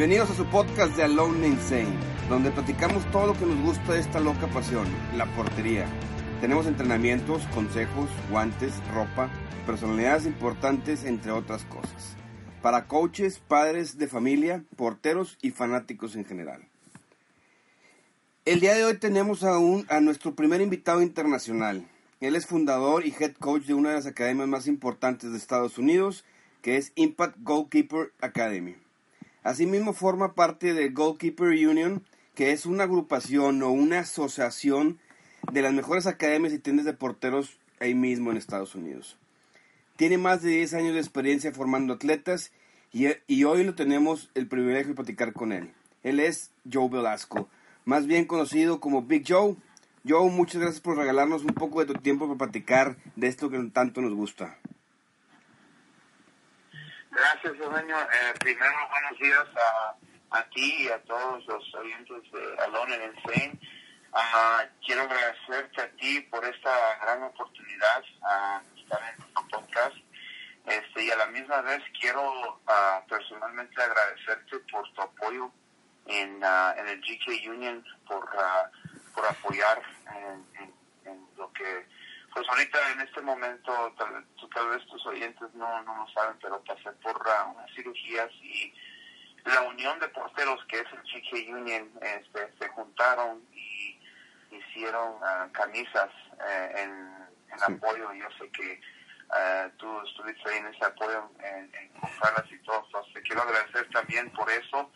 [0.00, 1.92] Bienvenidos a su podcast de Alone Insane,
[2.30, 5.86] donde platicamos todo lo que nos gusta de esta loca pasión, la portería.
[6.40, 9.28] Tenemos entrenamientos, consejos, guantes, ropa,
[9.66, 12.16] personalidades importantes, entre otras cosas.
[12.62, 16.66] Para coaches, padres de familia, porteros y fanáticos en general.
[18.46, 21.86] El día de hoy tenemos a, un, a nuestro primer invitado internacional.
[22.20, 25.76] Él es fundador y head coach de una de las academias más importantes de Estados
[25.76, 26.24] Unidos,
[26.62, 28.76] que es Impact Goalkeeper Academy.
[29.42, 34.98] Asimismo forma parte de Goalkeeper Union, que es una agrupación o una asociación
[35.52, 39.16] de las mejores academias y tiendas de porteros ahí mismo en Estados Unidos.
[39.96, 42.52] Tiene más de 10 años de experiencia formando atletas
[42.92, 45.72] y, y hoy lo tenemos el privilegio de platicar con él.
[46.02, 47.48] Él es Joe Velasco,
[47.84, 49.56] más bien conocido como Big Joe.
[50.08, 53.58] Joe, muchas gracias por regalarnos un poco de tu tiempo para platicar de esto que
[53.72, 54.58] tanto nos gusta.
[57.10, 57.96] Gracias, Eugenio.
[57.96, 63.16] Eh, primero, buenos días a, a ti y a todos los oyentes de Alone and
[63.16, 63.60] Insane.
[64.12, 69.96] Ah, quiero agradecerte a ti por esta gran oportunidad a estar en tu podcast.
[70.66, 75.50] Este, y a la misma vez quiero ah, personalmente agradecerte por tu apoyo
[76.06, 78.70] en, ah, en el GK Union, por, ah,
[79.14, 79.82] por apoyar
[81.04, 81.86] en lo que
[82.32, 86.62] pues ahorita en este momento, tal, tal vez tus oyentes no, no lo saben, pero
[86.64, 88.72] pasé por ah, unas cirugías y
[89.44, 93.98] la unión de porteros que es el GK Union este, se juntaron y
[94.50, 96.10] hicieron ah, camisas
[96.48, 96.90] eh, en,
[97.52, 97.72] en Sí.
[97.72, 98.12] apoyo.
[98.12, 98.80] Yo sé que
[99.30, 102.82] ah, tú estuviste ahí en ese apoyo en, en comprarlas y todo.
[102.86, 104.90] Entonces, te quiero agradecer también por eso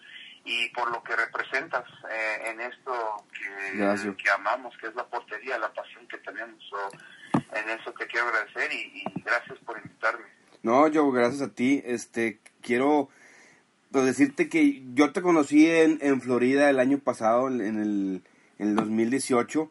[0.44, 5.58] y por lo que representas eh, en esto que, que amamos, que es la portería,
[5.58, 6.62] la pasión que tenemos.
[6.68, 6.90] So,
[7.34, 10.24] en eso te quiero agradecer y, gracias por invitarme.
[10.62, 11.82] No, Joe, gracias a ti.
[11.84, 13.08] Este, quiero
[13.90, 18.22] pues, decirte que yo te conocí en, en Florida el año pasado, en en el,
[18.58, 19.70] en el 2018.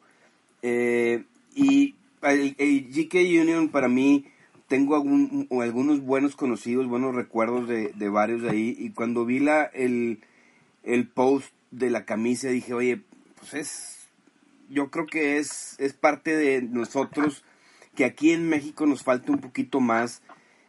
[0.61, 1.23] eh,
[1.55, 4.25] y el, el GK Union para mí,
[4.67, 8.75] tengo algún- algunos buenos conocidos, buenos recuerdos de, de varios de ahí.
[8.79, 10.19] Y cuando vi la, el,
[10.83, 13.01] el post de la camisa, dije, oye,
[13.39, 14.07] pues es,
[14.69, 17.43] yo creo que es, es parte de nosotros
[17.95, 20.21] que aquí en México nos falta un poquito más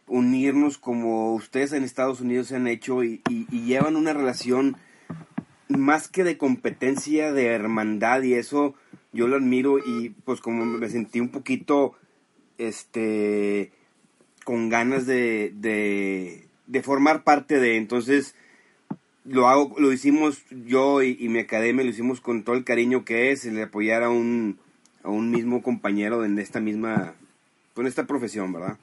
[0.07, 4.77] unirnos como ustedes en Estados Unidos se han hecho y, llevan una relación
[5.67, 8.75] más que de competencia, de hermandad y eso
[9.13, 11.93] yo lo admiro y pues como me sentí un poquito
[12.57, 13.71] este
[14.43, 18.35] con ganas de, de, de formar parte de entonces
[19.23, 23.03] lo hago lo hicimos yo y, y mi academia lo hicimos con todo el cariño
[23.05, 24.59] que es el apoyar a un
[25.05, 27.15] a un mismo compañero en esta misma
[27.73, 28.77] con esta profesión verdad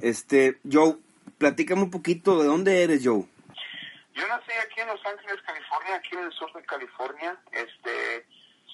[0.00, 0.96] este Joe
[1.38, 3.24] platícame un poquito de dónde eres Joe
[4.14, 7.36] Yo nací aquí en Los Ángeles, California, aquí en el sur de California.
[7.50, 8.24] Este,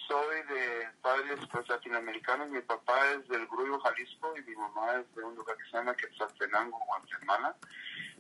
[0.07, 2.51] soy de padres pues, latinoamericanos.
[2.51, 5.77] Mi papá es del Grullo, Jalisco, y mi mamá es de un lugar que se
[5.79, 7.57] llama Quetzaltenango, Guatemala.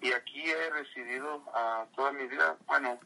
[0.00, 2.56] Y aquí he residido ah, toda mi vida.
[2.66, 2.98] Bueno,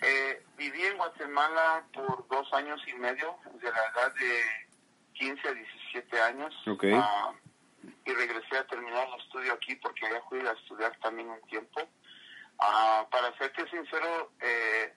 [0.00, 4.61] eh, viví en Guatemala por dos años y medio, de la edad de
[5.22, 6.54] 15 a 17 años.
[6.66, 6.84] Ok.
[6.94, 7.32] Ah,
[8.04, 11.80] y regresé a terminar el estudio aquí porque allá fui a estudiar también un tiempo.
[12.58, 14.94] Ah, para serte sincero, eh,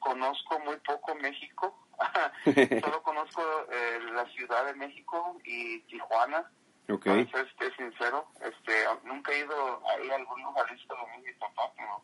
[0.00, 1.78] conozco muy poco México.
[2.82, 6.50] Solo conozco eh, la Ciudad de México y Tijuana.
[6.88, 7.04] Ok.
[7.04, 12.02] Para serte sincero, este, nunca he ido ahí a algún lugar mismo mi papá, pero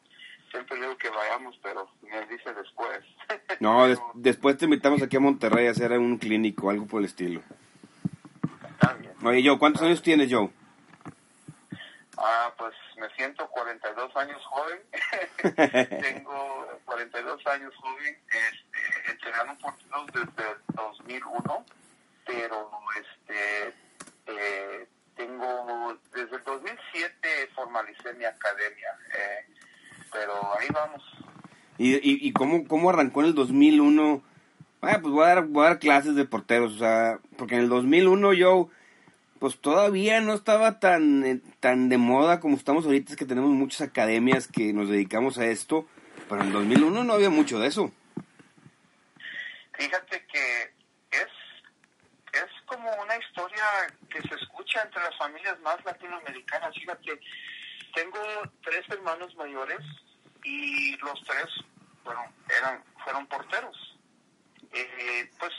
[0.51, 3.05] siempre digo que vayamos, pero me dice después.
[3.61, 7.07] No, des- después te invitamos aquí a Monterrey a hacer un clínico, algo por el
[7.07, 7.43] estilo.
[9.01, 9.15] bien.
[9.25, 10.51] Oye, Joe, ¿cuántos años tienes, Joe?
[12.17, 14.79] Ah, pues me siento 42 años joven.
[16.03, 21.67] Tengo 42 años joven, este, entrenando porteros desde el 2001,
[22.27, 23.75] pero este,
[24.27, 29.47] eh, tengo desde el 2007 formalicé mi academia, eh,
[30.13, 31.03] pero ahí vamos.
[31.79, 34.23] ¿Y, y, y cómo, cómo arrancó en el 2001
[34.81, 37.63] Ah, pues voy a, dar, voy a dar clases de porteros, o sea, porque en
[37.63, 38.71] el 2001 yo,
[39.41, 43.51] pues todavía no estaba tan, eh, tan de moda como estamos ahorita, es que tenemos
[43.51, 45.89] muchas academias que nos dedicamos a esto,
[46.29, 47.91] pero en el 2001 no había mucho de eso.
[49.77, 50.63] Fíjate que
[51.11, 51.29] es,
[52.33, 53.65] es como una historia
[54.09, 56.73] que se escucha entre las familias más latinoamericanas.
[56.75, 57.19] Fíjate,
[57.95, 58.19] tengo
[58.69, 59.81] tres hermanos mayores
[60.45, 61.47] y los tres
[62.05, 62.25] fueron,
[62.59, 63.77] eran, fueron porteros.
[64.73, 65.53] Eh, pues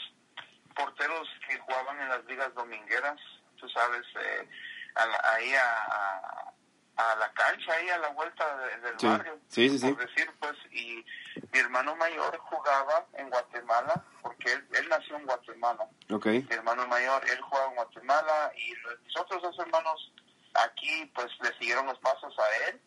[0.74, 3.18] porteros que jugaban en las ligas domingueras,
[3.56, 4.48] tú sabes, eh,
[4.94, 6.52] ahí a,
[6.96, 11.04] a, la cancha, ahí a la vuelta del barrio, por decir, pues, y
[11.52, 15.88] mi hermano mayor jugaba en Guatemala, porque él, él nació en Guatemala.
[16.10, 16.42] Okay.
[16.42, 18.72] Mi hermano mayor, él jugaba en Guatemala, y
[19.04, 20.12] mis otros dos hermanos
[20.54, 22.80] aquí, pues, le siguieron los pasos a él,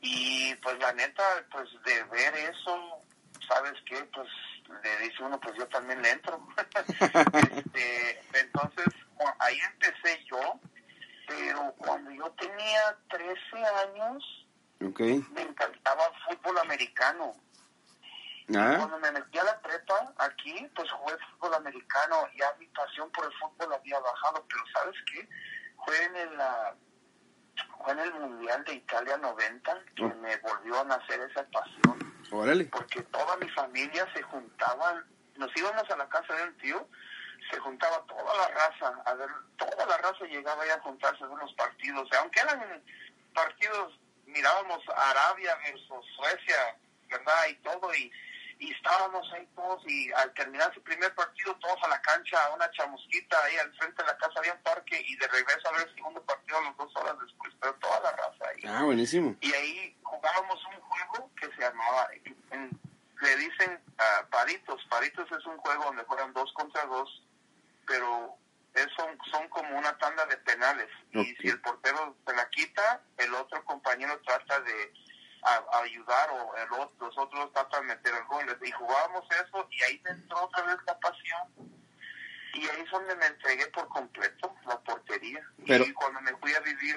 [0.00, 3.02] y pues la neta, pues, de ver eso,
[3.46, 4.02] ¿sabes qué?
[4.14, 4.28] Pues,
[4.82, 6.40] le dice uno, pues yo también le entro.
[7.56, 8.86] este, entonces,
[9.40, 10.60] ahí empecé yo,
[11.26, 13.36] pero cuando yo tenía 13
[13.88, 14.46] años,
[14.78, 17.34] me encantaba el fútbol americano.
[18.56, 18.74] Ah.
[18.78, 23.26] Cuando me metí a la prepa aquí, pues jugué fútbol americano, ya mi pasión por
[23.26, 25.28] el fútbol había bajado, pero ¿sabes qué?
[25.84, 26.40] Fue en el,
[27.82, 31.98] fue en el Mundial de Italia 90 que me volvió a nacer esa pasión.
[32.70, 35.04] Porque toda mi familia se juntaban,
[35.36, 36.88] nos íbamos a la casa de un tío,
[37.50, 41.52] se juntaba toda la raza, a ver, toda la raza llegaba a juntarse en unos
[41.54, 42.82] partidos, aunque eran
[43.34, 46.76] partidos, mirábamos Arabia versus Suecia,
[47.08, 47.46] ¿verdad?
[47.48, 48.12] Y todo, y,
[48.60, 52.54] y estábamos ahí todos, y al terminar su primer partido, todos a la cancha, a
[52.54, 55.72] una chamusquita, ahí al frente de la casa había un parque, y de regreso a
[55.72, 58.62] ver el segundo partido a las dos horas después, pero toda la raza ahí.
[58.68, 59.34] Ah, buenísimo.
[59.40, 62.08] Y ahí jugábamos un juego que se llamaba,
[63.22, 64.84] le dicen uh, paritos.
[64.88, 67.22] Paritos es un juego donde juegan dos contra dos,
[67.86, 68.36] pero
[68.74, 70.88] es, son, son como una tanda de penales.
[71.12, 74.92] Y si el portero se la quita, el otro compañero trata de
[75.72, 76.68] ayudar o el
[77.00, 78.58] los otros tratan de meter el gol.
[78.62, 81.76] Y jugábamos eso y ahí me entró otra vez la pasión.
[82.54, 85.40] Y ahí es donde me entregué por completo la portería.
[85.58, 86.96] y cuando me fui a vivir...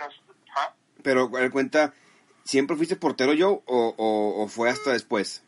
[0.55, 0.73] ¿ah?
[1.03, 1.93] Pero, cuenta,
[2.43, 5.43] ¿Siempre fuiste portero yo o, o, fue hasta después?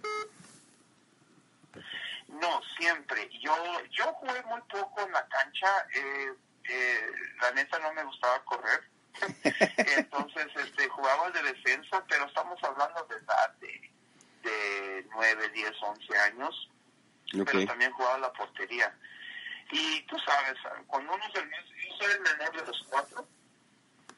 [2.30, 3.30] No, siempre.
[3.42, 3.54] Yo
[3.92, 5.68] yo jugué muy poco en la cancha.
[5.94, 6.34] Eh,
[6.70, 7.12] eh,
[7.42, 8.82] la neta no me gustaba correr.
[9.98, 13.92] Entonces este, jugaba de defensa, pero estamos hablando de edad de,
[14.44, 16.70] de 9, 10, 11 años.
[17.32, 18.94] Pero también jugaba la portería.
[19.72, 20.56] Y tú sabes,
[20.88, 23.28] cuando uno es el, yo soy el menor de los cuatro,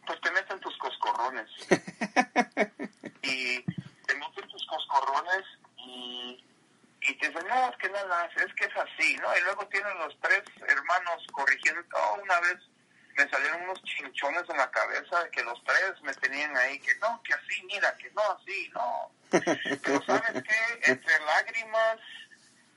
[0.06, 1.50] pues te meten tus coscorrones.
[3.22, 5.44] y te meten tus coscorrones
[5.78, 6.44] y,
[7.02, 9.38] y te dicen, no, es que no es que es así, ¿no?
[9.38, 11.82] Y luego tienen los tres hermanos corrigiendo.
[11.94, 12.58] Oh, una vez
[13.18, 17.22] me salieron unos chinchones en la cabeza que los tres me tenían ahí, que no,
[17.24, 19.12] que así, mira, que no, así, no.
[19.84, 20.92] Pero ¿sabes qué?
[20.92, 21.98] Entre lágrimas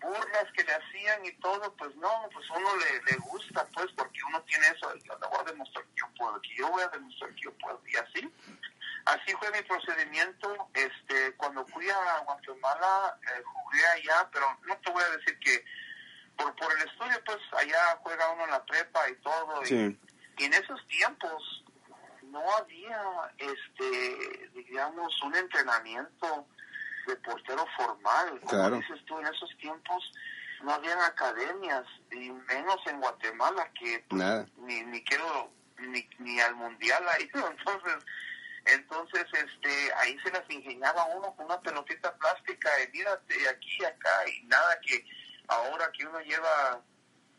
[0.00, 4.18] burlas que le hacían y todo, pues no, pues uno le, le gusta, pues, porque
[4.28, 6.88] uno tiene eso, yo le voy a demostrar que yo puedo, que yo voy a
[6.88, 8.34] demostrar que yo puedo, y así.
[9.04, 14.90] Así fue mi procedimiento, este, cuando fui a Guatemala, eh, jugué allá, pero no te
[14.90, 15.64] voy a decir que
[16.36, 19.98] por, por el estudio, pues, allá juega uno en la prepa y todo, y,
[20.44, 21.64] en esos tiempos
[22.22, 23.02] no había,
[23.38, 26.46] este, digamos, un entrenamiento
[27.06, 28.40] de portero formal.
[28.44, 30.12] Como dices tú, en esos tiempos
[30.62, 34.04] no habían academias, y menos en Guatemala, que
[34.58, 37.30] ni, ni quiero ni, ni al mundial ahí.
[37.34, 38.04] Entonces,
[38.66, 43.84] entonces este ahí se las ingeniaba uno con una pelotita plástica, y mírate aquí y
[43.84, 45.02] acá, y nada que
[45.48, 46.82] ahora que uno lleva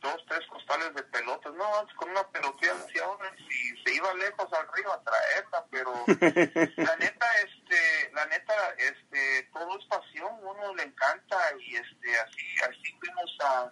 [0.02, 1.54] dos, tres costales de pelotas.
[1.54, 2.74] No, antes con una pelotilla
[3.08, 8.54] uno si se iba lejos al río a traerla, pero la neta, este, la neta,
[8.78, 13.72] este, todo es pasión, uno le encanta y este, así, así fuimos a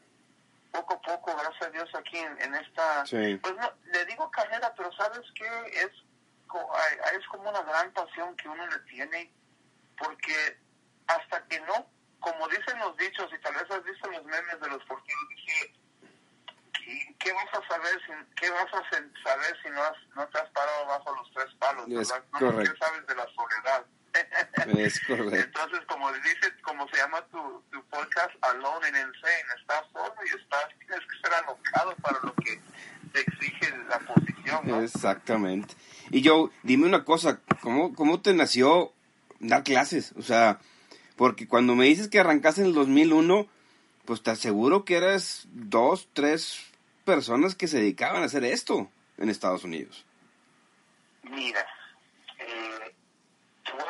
[0.71, 4.91] poco a poco, gracias a Dios aquí en, esta, pues no, le digo carrera, pero
[4.93, 9.33] sabes que es, es como una gran pasión que uno le tiene,
[9.97, 10.59] porque
[11.07, 14.67] hasta que no, como dicen los dichos, y tal vez has visto los memes de
[14.69, 15.73] los porteros, dije,
[17.19, 18.89] ¿qué vas a saber si, qué vas a
[19.23, 21.85] saber si no, has, no te has parado bajo los tres palos?
[21.87, 23.85] Es No, ¿Qué sabes de la soledad?
[24.79, 25.35] es correcto.
[25.35, 30.39] Entonces, como dice, como se llama tu, tu podcast, Alone and Insane, estás solo y
[30.39, 32.59] estás, tienes que ser alocado para lo que
[33.13, 34.81] te exige la posición, ¿no?
[34.81, 35.75] Exactamente.
[36.09, 38.93] Y yo, dime una cosa, ¿cómo, cómo te nació
[39.39, 40.13] dar clases?
[40.17, 40.59] O sea,
[41.15, 43.47] porque cuando me dices que arrancaste en el 2001
[44.09, 46.61] pues te aseguro que eras dos, tres
[47.09, 50.05] personas que se dedicaban a hacer esto en Estados Unidos.
[51.23, 51.65] Mira,
[52.37, 52.93] eh,
[53.65, 53.81] te, voy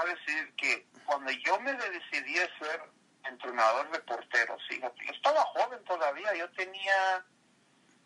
[0.00, 2.80] a, decir que cuando yo me decidí a ser
[3.24, 7.26] entrenador de porteros, fíjate, yo estaba joven todavía, yo tenía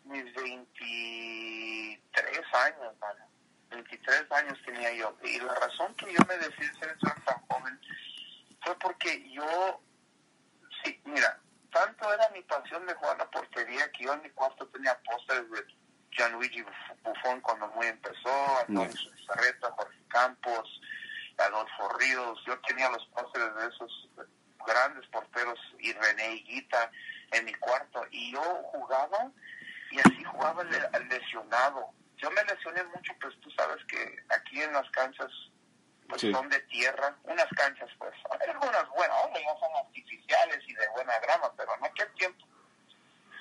[0.05, 3.21] mis 23 años, ¿vale?
[3.69, 5.15] 23 años tenía yo.
[5.23, 7.79] Y la razón que yo me decidí ser tan joven
[8.63, 9.79] fue porque yo,
[10.83, 11.39] sí, mira,
[11.71, 15.49] tanto era mi pasión de jugar la portería que yo en mi cuarto tenía pósteres
[15.51, 15.65] de
[16.11, 16.63] Gianluigi
[17.03, 18.93] Buffon cuando muy empezó, Antonio
[19.25, 20.81] Zarreta, Jorge Campos,
[21.37, 22.39] Adolfo Ríos.
[22.45, 24.09] Yo tenía los pósteres de esos
[24.65, 26.91] grandes porteros y René Higuita
[27.31, 28.05] en mi cuarto.
[28.11, 29.31] Y yo jugaba
[29.91, 31.91] y así jugaba lesionado.
[32.17, 35.31] Yo me lesioné mucho, pues tú sabes que aquí en las canchas
[36.07, 40.87] pues son de tierra, unas canchas pues, hay algunas buenas, ya son artificiales y de
[40.89, 42.45] buena grama, pero en aquel tiempo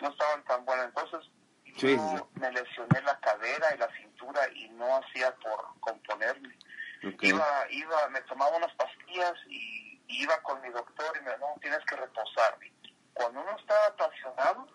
[0.00, 0.86] no estaban tan buenas.
[0.86, 1.30] Entonces
[1.76, 6.56] yo me lesioné la cadera y la cintura y no hacía por componerme.
[7.20, 11.60] Iba, iba, me tomaba unas pastillas y, iba con mi doctor y me dijo, no,
[11.60, 12.58] tienes que reposar.
[13.12, 14.66] Cuando uno está apasionado,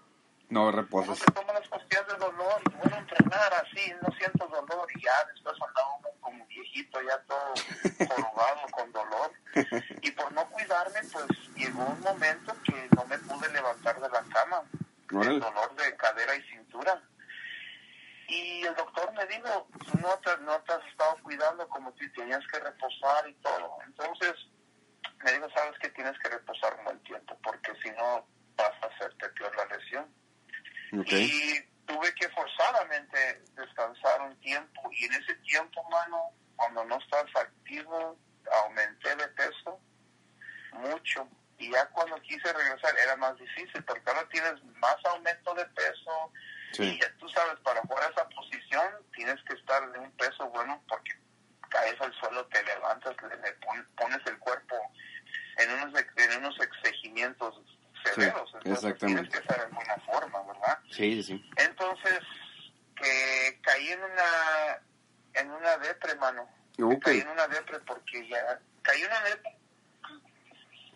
[0.52, 1.08] no reposas.
[1.08, 5.02] Uno se toma las pastillas de dolor y bueno, entrenar así, no siento dolor y
[5.02, 7.54] ya después andaba uno como viejito, ya todo
[8.08, 9.32] jorobado con dolor.
[10.02, 14.24] Y por no cuidarme, pues llegó un momento que no me pude levantar de la
[14.24, 14.64] cama.
[15.10, 17.02] El dolor de cadera y cintura.
[18.28, 19.68] Y el doctor me dijo,
[20.02, 23.78] no te, no te has estado cuidando como si tenías que reposar y todo.
[23.86, 24.34] Entonces,
[25.24, 28.86] me dijo, sabes que tienes que reposar un buen tiempo, porque si no vas a
[28.88, 30.21] hacerte peor la lesión.
[30.92, 34.90] Y tuve que forzadamente descansar un tiempo.
[34.92, 38.18] Y en ese tiempo, mano, cuando no estás activo,
[38.64, 39.80] aumenté de peso
[40.74, 41.28] mucho.
[41.58, 46.32] Y ya cuando quise regresar era más difícil, porque ahora tienes más aumento de peso.
[46.80, 50.82] Y ya tú sabes, para jugar esa posición tienes que estar en un peso bueno,
[50.88, 51.12] porque
[51.70, 53.54] caes al suelo, te levantas, le,
[53.96, 54.76] pones el cuerpo
[55.58, 57.56] en unos, en unos exigimientos
[58.04, 58.52] severos.
[58.64, 60.61] entonces tienes que estar en buena forma, ¿verdad?
[60.92, 61.44] Sí, sí.
[61.58, 62.20] Entonces,
[62.96, 64.82] que caí en una,
[65.34, 66.48] en una depre, mano.
[67.02, 69.58] Caí en una depre porque ya, caí en una depre.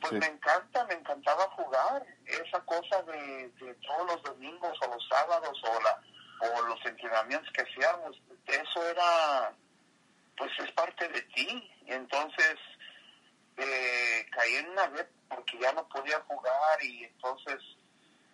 [0.01, 2.05] Pues me encanta, me encantaba jugar.
[2.25, 6.01] Esa cosa de, de todos los domingos o los sábados o, la,
[6.49, 9.53] o los entrenamientos que hacíamos, eso era,
[10.37, 11.71] pues es parte de ti.
[11.87, 12.55] Entonces,
[13.57, 17.59] eh, caí en una depre porque ya no podía jugar y entonces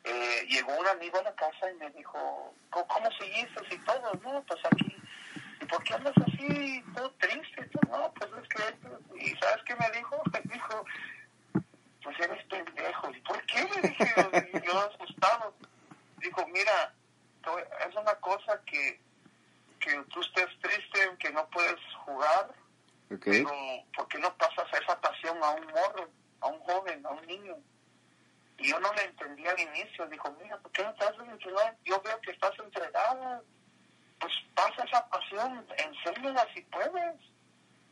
[0.04, 4.14] eh, llegó un amigo a la casa y me dijo, ¿cómo, seguiste y todo?
[4.24, 4.96] No, pues aquí.
[5.62, 7.70] ¿Y por qué andas así, todo triste?
[7.90, 9.26] No, pues es que...
[9.26, 10.22] ¿Y sabes qué me dijo?
[10.34, 10.86] Me dijo,
[12.04, 13.12] pues eres pendejo.
[13.12, 13.64] ¿Y por qué?
[13.64, 15.54] Le dije, yo asustado.
[16.18, 16.94] Dijo, mira,
[17.88, 19.00] es una cosa que,
[19.80, 22.52] que tú estés triste, que no puedes jugar,
[23.14, 23.44] okay.
[23.44, 23.52] pero
[23.96, 26.10] ¿por qué no pasas esa pasión a un morro?
[26.42, 27.56] a un joven, a un niño.
[28.62, 30.06] Y yo no le entendía al inicio.
[30.08, 31.76] Dijo, mira, ¿por qué no te haces entrenar?
[31.84, 33.44] Yo veo que estás entregado.
[34.20, 37.16] Pues pasa esa pasión, enséñala si puedes.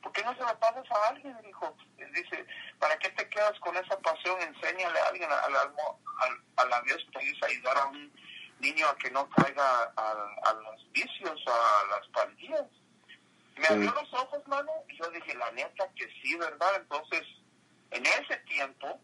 [0.03, 1.35] ¿Por qué no se la pasas a alguien?
[1.43, 1.75] Dijo,
[2.13, 2.45] dice,
[2.77, 4.39] ¿para qué te quedas con esa pasión?
[4.41, 5.73] Enséñale a alguien, a, la,
[6.57, 8.13] a, la vez puedes ayudar a un
[8.59, 12.67] niño a que no caiga a, los vicios, a las pandillas.
[13.57, 16.75] Me abrió los ojos, mano, y yo dije, la neta que sí, ¿verdad?
[16.75, 17.23] Entonces,
[17.91, 19.01] en ese tiempo,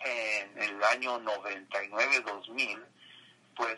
[0.00, 2.84] en el año 99-2000,
[3.56, 3.76] pues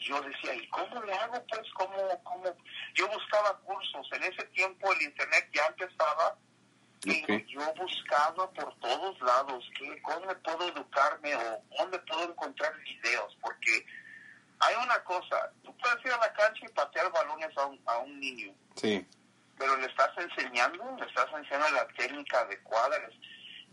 [0.00, 1.44] yo decía, ¿y cómo le hago?
[1.46, 2.44] Pues, ¿cómo, cómo?
[2.94, 4.08] Yo buscaba cursos.
[4.12, 6.36] En ese tiempo el Internet ya empezaba
[7.04, 13.36] y yo buscaba por todos lados que, cómo puedo educarme o dónde puedo encontrar videos.
[13.40, 13.86] Porque
[14.60, 17.98] hay una cosa, tú puedes ir a la cancha y patear balones a un, a
[17.98, 18.54] un niño.
[18.74, 19.06] Sí
[19.58, 22.98] pero le estás enseñando, le estás enseñando la técnica adecuada.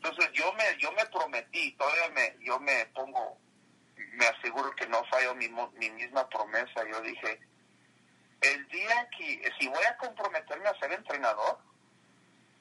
[0.03, 3.37] Entonces yo me yo me prometí, todavía me yo me pongo,
[3.95, 6.83] me aseguro que no fallo mi, mi misma promesa.
[6.91, 7.39] Yo dije,
[8.41, 11.57] el día que, si voy a comprometerme a ser entrenador,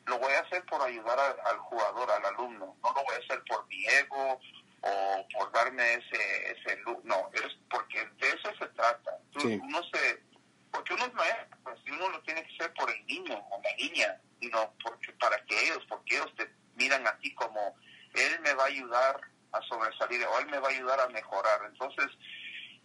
[0.06, 2.76] lo voy a hacer por ayudar al jugador, al alumno.
[2.80, 4.40] No lo voy a hacer por mi ego
[4.82, 9.18] o por darme ese, ese no, es porque de eso se trata.
[9.42, 10.22] Uno se
[10.70, 13.60] porque uno es maestro, pues, y uno lo tiene que hacer por el niño o
[13.62, 17.76] la niña, sino porque para que ellos, porque ellos te miran a ti como
[18.14, 19.20] él me va a ayudar
[19.52, 21.60] a sobresalir o él me va a ayudar a mejorar.
[21.66, 22.08] Entonces,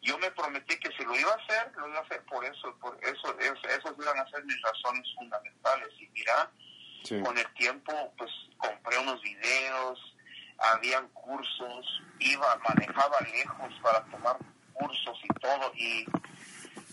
[0.01, 2.75] yo me prometí que si lo iba a hacer, lo iba a hacer por eso,
[2.79, 5.89] por eso, esos iban a ser mis razones fundamentales.
[5.99, 6.51] Y mira,
[7.23, 9.99] con el tiempo, pues compré unos videos,
[10.59, 14.37] habían cursos, iba, manejaba lejos para tomar
[14.73, 16.05] cursos y todo, y,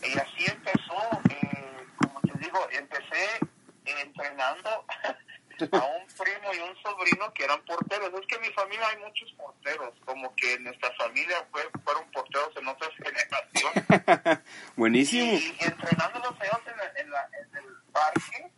[0.03, 0.99] y así empezó,
[1.31, 3.41] eh, como te digo, empecé
[3.85, 4.87] entrenando
[5.73, 8.13] a un primo y un sobrino que eran porteros.
[8.15, 12.57] Es que en mi familia hay muchos porteros, como que nuestra familia fue, fueron porteros
[12.57, 14.41] en otras generaciones.
[14.77, 15.33] Buenísimo.
[15.33, 18.51] Y, entrenando los ellos en, en, el parque,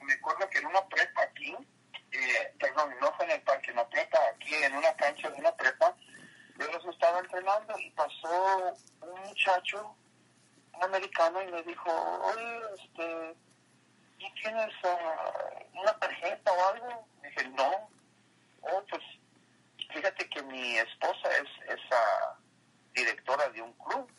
[0.00, 1.56] me acuerdo que en una prepa aquí,
[2.12, 5.38] eh, perdón, no fue en el parque, en la prepa aquí, en una cancha de
[5.40, 5.94] una prepa,
[6.58, 9.94] yo los estaba entrenando y pasó un muchacho,
[10.74, 13.36] un americano, y me dijo, oye, este,
[14.18, 17.08] ¿y tienes uh, una tarjeta o algo?
[17.22, 17.90] dije, no.
[18.62, 19.02] Oh, pues,
[19.92, 22.38] fíjate que mi esposa es esa
[22.94, 24.10] directora de un club.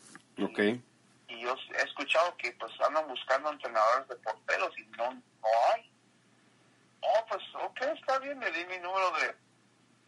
[0.42, 0.58] Ok.
[0.58, 5.48] Y, y yo he escuchado que pues andan buscando entrenadores de porteros y no, no
[5.72, 5.90] hay.
[7.00, 9.36] Oh, pues, ok, está bien, le di mi número de,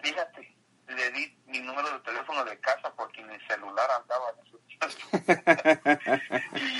[0.02, 0.56] fíjate,
[0.88, 4.78] le di mi número de teléfono de casa porque mi celular andaba en y,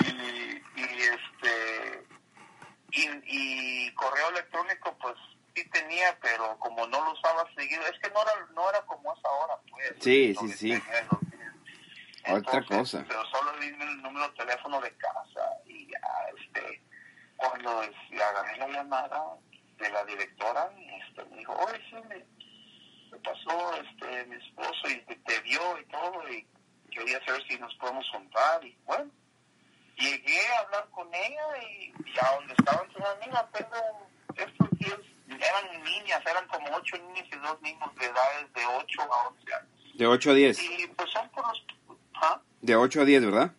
[3.03, 5.15] y, y correo electrónico pues
[5.55, 9.13] sí tenía, pero como no lo usaba seguido, es que no era, no era como
[9.13, 9.93] es ahora, pues.
[9.99, 10.83] Sí, sí, sí.
[12.27, 13.03] Otra cosa.
[13.07, 15.99] Pero solo di el número de teléfono de casa y ya,
[16.37, 16.81] este,
[17.35, 17.81] cuando
[18.11, 19.23] le agarré la llamada
[19.77, 22.23] de la directora, este, me dijo, oye, sí, me,
[23.11, 26.47] me pasó este, mi esposo y te, te vio y todo y
[26.91, 29.09] quería saber si nos podemos juntar y bueno,
[30.01, 34.99] llegué a hablar con ella y, y a donde estaban sus amigas, tengo estos días,
[35.27, 39.53] eran niñas, eran como ocho niñas y dos niños de edades de 8 a 11
[39.53, 39.69] años.
[39.95, 40.59] De 8 a 10.
[40.61, 41.65] Y pues son por los...
[42.15, 42.41] ¿ah?
[42.61, 43.51] De 8 a 10, ¿verdad?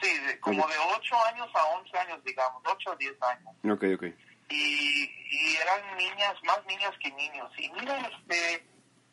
[0.00, 3.54] Sí, de, como de 8 años a 11 años, digamos, 8 a 10 años.
[3.64, 4.14] Ok, ok.
[4.50, 7.50] Y, y eran niñas, más niñas que niños.
[7.58, 8.66] Y mira, este,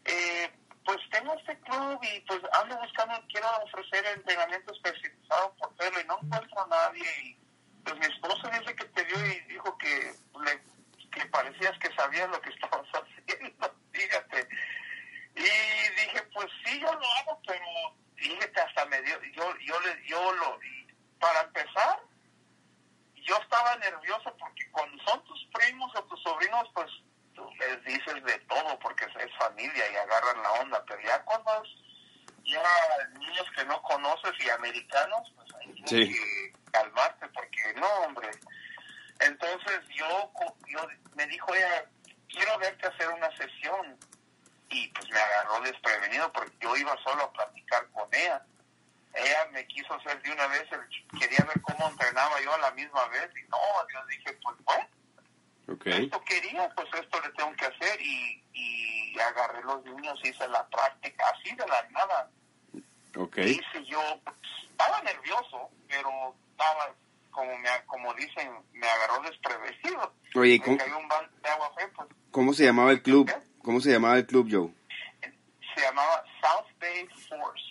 [0.05, 0.51] eh,
[0.85, 6.05] pues tengo este club y pues ando buscando, quiero ofrecer entrenamiento especializado por pelo y
[6.05, 7.05] no encuentro a nadie.
[7.24, 7.37] Y
[7.83, 10.13] pues mi esposo dice que te vio y dijo que,
[10.45, 10.63] le,
[11.09, 14.48] que parecías que sabías lo que estabas haciendo, fíjate.
[15.35, 17.65] Y dije, pues sí, yo lo hago, pero
[18.53, 20.59] que hasta me dio, yo, yo, le, yo lo,
[21.19, 22.00] para empezar,
[23.15, 26.89] yo estaba nervioso porque cuando son tus primos o tus sobrinos, pues
[27.59, 31.69] les dices de todo porque es familia y agarran la onda, pero ya cuando es
[32.43, 32.61] ya
[33.17, 36.13] niños que no conoces y americanos, pues hay Sí.
[36.13, 38.29] que calmarte porque no, hombre.
[39.19, 40.31] Entonces yo,
[40.67, 41.85] yo me dijo ella,
[42.29, 43.98] quiero verte hacer una sesión
[44.69, 48.43] y pues me agarró desprevenido porque yo iba solo a platicar con ella.
[49.13, 52.71] Ella me quiso hacer de una vez, el- quería ver cómo entrenaba yo a la
[52.71, 53.57] misma vez y no,
[53.93, 54.84] yo dije, pues bueno
[55.67, 55.87] Ok.
[55.87, 60.67] esto quería, pues esto le tengo que hacer y, y agarré los niños, hice la
[60.67, 62.31] práctica, así de la nada.
[63.17, 63.37] Ok.
[63.37, 64.35] Hice yo, pues,
[64.69, 66.93] estaba nervioso, pero estaba,
[67.31, 70.13] como me como dicen, me agarró desprevenido.
[70.35, 71.07] Oye, ¿y cómo, un
[71.41, 73.31] de agua fría, pues cómo se llamaba el club?
[73.63, 74.71] ¿Cómo se llamaba el club, Joe?
[75.75, 77.63] se llamaba South Bay Force,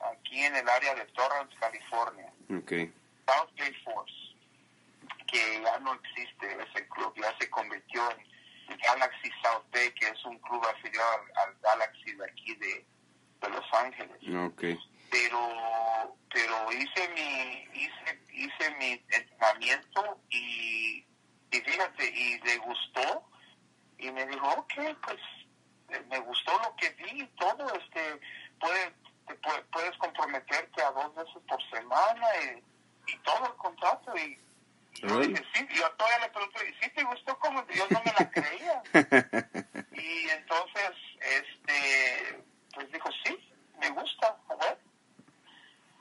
[0.00, 2.32] aquí en el área de Torrance, California.
[2.50, 2.72] Ok.
[3.26, 4.12] South Bay Force,
[5.32, 8.02] que ya no existe ese club, ya se convirtió
[8.68, 12.86] en Galaxy South Bay, que es un club afiliado al, al Galaxy de aquí de,
[13.40, 14.16] de Los Ángeles.
[14.46, 14.62] Ok.
[15.10, 21.04] Pero pero hice mi hice hice mi entrenamiento y,
[21.50, 23.28] y fíjate y le gustó
[23.98, 24.72] y me dijo ok
[25.04, 25.20] pues
[25.90, 28.18] eh, me gustó lo que vi y todo este
[28.58, 28.94] puede,
[29.26, 34.38] te puede- puedes comprometerte a dos veces por semana y, y todo el contrato y
[34.94, 38.12] yo dije, sí, yo todavía le pregunté, ¿y sí te gustó como yo no me
[38.18, 38.82] la creía?
[39.92, 43.38] y entonces, este, pues dijo, sí,
[43.80, 44.78] me gusta, a ver.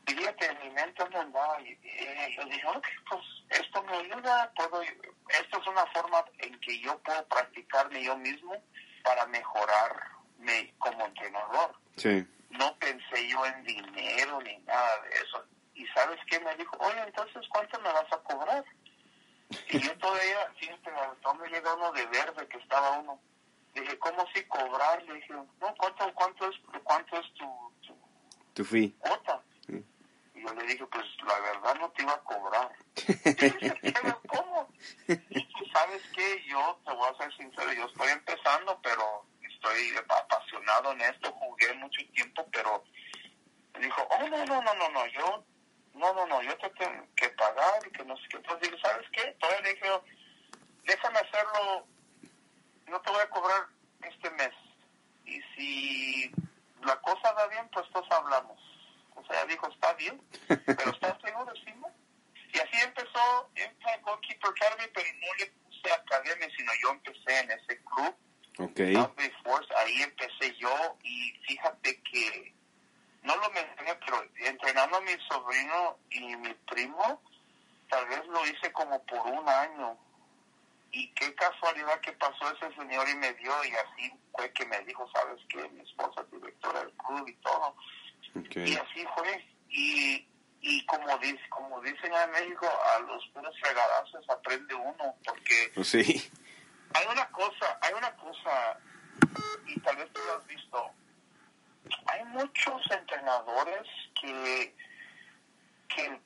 [0.08, 3.95] Y fíjate, en mi mente no andaba, y, y yo dije, ok, pues esto me
[3.97, 8.54] ayuda, puedo, esto es una forma en que yo puedo practicarme yo mismo
[9.04, 12.25] para mejorarme como entrenador Sí.
[12.49, 15.45] no pensé yo en dinero ni nada de eso.
[15.75, 18.63] Y sabes qué me dijo, oye, entonces ¿cuánto me vas a cobrar?
[19.69, 20.91] Y yo todavía, fíjate,
[21.75, 23.19] uno de verde que estaba uno.
[23.73, 25.01] Dije, ¿cómo si cobrar?
[25.03, 27.95] Le dije, no, ¿cuánto, cuánto es, cuánto es tu, tu
[28.53, 28.91] Tu fee.
[28.99, 29.41] cuota?
[29.65, 29.86] Sí.
[30.36, 32.71] Y yo le dije, pues la verdad no te iba a cobrar.
[33.07, 34.67] Y dice, "¿Pero ¿cómo?
[35.07, 39.93] Y tú sabes que yo, te voy a ser sincero, yo estoy empezando, pero estoy
[40.10, 42.84] apasionado en esto, jugué mucho tiempo, pero
[43.73, 45.45] me dijo, oh, no, no, no, no, no, yo,
[45.93, 48.38] no, no, no, yo te tengo que pagar y que no sé qué.
[48.38, 49.36] Entonces digo, ¿sabes qué?
[49.39, 49.88] Todavía le dije,
[50.84, 51.88] déjame hacerlo,
[52.88, 53.67] no te voy a cobrar
[54.03, 54.51] este mes,
[55.55, 56.31] si
[56.84, 58.60] la cosa va bien, pues todos hablamos.
[59.15, 61.53] O sea, dijo, está bien, pero ¿estás seguro?
[61.55, 61.88] Sí, ¿no?
[62.53, 67.51] Y así empezó, en Goalkeeper Academy, pero no le puse academia, sino yo empecé en
[67.51, 68.15] ese club.
[68.57, 68.93] Okay.
[69.43, 72.53] Force, ahí empecé yo y fíjate que
[73.23, 77.21] no lo mencioné, pero entrenando a mi sobrino y mi primo,
[77.89, 79.97] tal vez lo hice como por un año.
[80.91, 84.79] Y qué casualidad que pasó ese señor y me dio, y así fue que me
[84.81, 85.69] dijo, ¿sabes qué?
[85.69, 87.75] Mi esposa es directora del club y todo.
[88.55, 89.45] Y así fue.
[89.69, 90.27] Y,
[90.62, 95.71] y como, dice, como dicen en México, a los puros fregadazos aprende uno, porque...
[95.73, 96.29] Pues sí.
[96.93, 98.77] Hay una cosa, hay una cosa,
[99.65, 100.91] y tal vez tú lo has visto,
[102.07, 103.88] hay muchos entrenadores
[104.21, 104.75] que,
[105.88, 106.19] que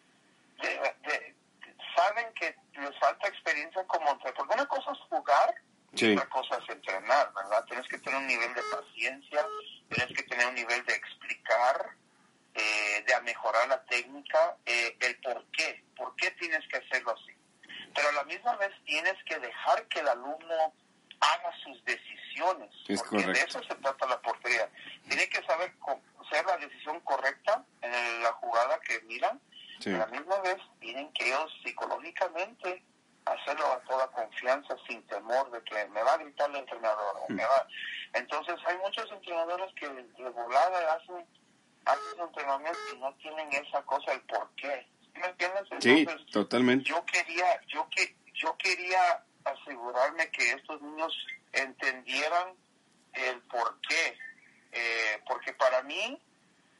[1.95, 4.35] saben que les falta experiencia como entrenador.
[4.37, 5.55] Porque una cosa es jugar
[5.93, 7.63] y otra cosa es entrenar, ¿verdad?
[7.65, 9.45] Tienes que tener un nivel de paciencia,
[9.89, 11.91] tienes que tener un nivel de explicar,
[12.53, 17.33] eh, de mejorar la técnica, eh, el por qué, por qué tienes que hacerlo así.
[17.93, 20.73] Pero a la misma vez tienes que dejar que el alumno
[21.19, 24.69] haga sus decisiones, porque de eso se trata la portería.
[25.07, 25.73] Tiene que saber
[26.25, 29.39] hacer la decisión correcta en la jugada que miran,
[29.85, 32.83] a la misma vez tienen que ellos psicológicamente
[33.25, 37.15] hacerlo a toda confianza, sin temor de que me va a gritar el entrenador.
[37.27, 37.67] O me va.
[38.13, 41.25] Entonces hay muchos entrenadores que de volada hacen,
[41.85, 44.87] hacen entrenamiento y no tienen esa cosa, el por qué.
[45.13, 45.63] ¿Me entiendes?
[45.79, 46.89] sí, totalmente.
[46.89, 51.13] Yo quería, yo que, yo quería asegurarme que estos niños
[51.53, 52.53] entendieran
[53.13, 54.17] el por qué.
[54.71, 56.21] Eh, porque para mí,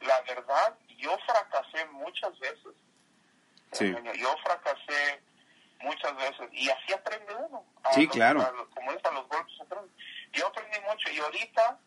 [0.00, 2.74] la verdad, yo fracasé muchas veces.
[3.72, 3.94] Sí.
[4.14, 5.20] Yo fracasé
[5.80, 7.64] muchas veces y así aprende uno.
[7.92, 8.68] sí, claro.
[8.74, 9.54] como es a los golpes
[10.32, 11.78] Yo aprendí mucho y ahorita,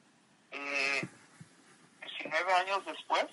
[0.51, 1.01] eh,
[2.23, 3.25] 19 años después,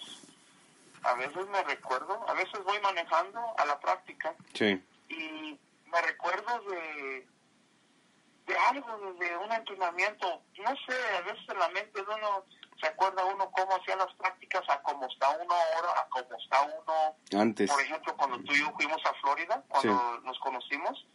[1.02, 4.82] a veces me recuerdo, a veces voy manejando a la práctica sí.
[5.08, 7.26] y me recuerdo de,
[8.46, 12.44] de algo, de un entrenamiento, no sé, a veces en la mente de uno
[12.80, 16.62] se acuerda uno cómo hacía las prácticas a cómo está uno ahora, a cómo está
[16.62, 17.70] uno antes.
[17.70, 21.06] Por ejemplo, cuando tú y yo fuimos a Florida, cuando nos conocimos,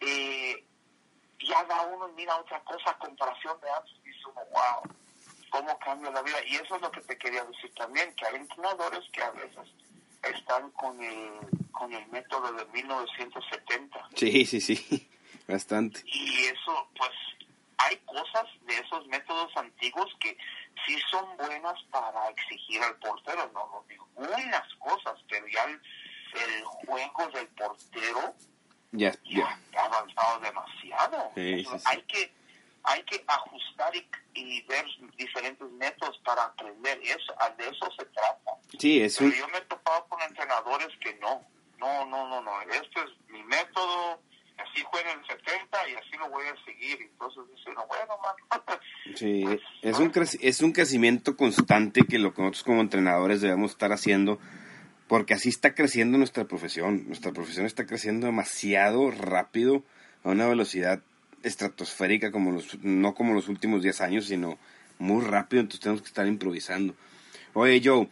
[0.00, 0.66] eh,
[1.40, 4.96] ya da uno, mira otra cosa a comparación de antes, dice uno, wow,
[5.50, 6.36] cómo cambia la vida.
[6.46, 9.68] Y eso es lo que te quería decir también, que hay entrenadores que a veces
[10.22, 11.30] están con el,
[11.72, 14.08] con el método de 1970.
[14.16, 15.08] Sí, sí, sí,
[15.48, 16.02] bastante.
[16.04, 17.10] Y eso, pues,
[17.78, 20.36] hay cosas de esos métodos antiguos que
[20.86, 25.80] sí son buenas para exigir al portero, no lo digo, unas cosas, pero ya el,
[26.64, 28.34] juego del portero
[28.92, 29.12] ya,
[29.76, 31.32] ha avanzado demasiado.
[31.84, 32.36] Hay que
[32.86, 33.65] hay que ajustar
[34.46, 34.84] y, ver
[35.16, 37.00] diferentes métodos para aprender.
[37.02, 38.52] Eso, de eso se trata.
[38.78, 39.24] Sí, eso.
[39.24, 41.44] yo me he topado con entrenadores que no,
[41.78, 42.62] no, no, no, no.
[42.62, 44.20] Este es mi método
[44.58, 46.98] así fue en el 70 y así lo voy a seguir.
[47.00, 48.78] Entonces dice, no, bueno, man.
[49.14, 53.70] Sí, pues, es, un es un crecimiento constante que lo que nosotros como entrenadores debemos
[53.70, 54.38] estar haciendo,
[55.08, 57.06] porque así está creciendo nuestra profesión.
[57.06, 59.84] Nuestra profesión está creciendo demasiado rápido,
[60.24, 61.02] a una velocidad
[61.46, 64.58] estratosférica, como los, no como los últimos 10 años, sino
[64.98, 66.94] muy rápido, entonces tenemos que estar improvisando.
[67.54, 68.08] Oye, Joe,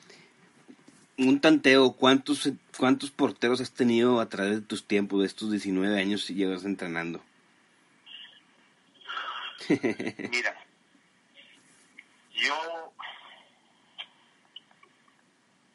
[1.18, 6.01] un tanteo, ¿cuántos, ¿cuántos porteros has tenido a través de tus tiempos, de estos 19
[6.01, 7.20] años y llevas entrenando?
[9.68, 10.57] Mira,
[12.35, 12.92] yo...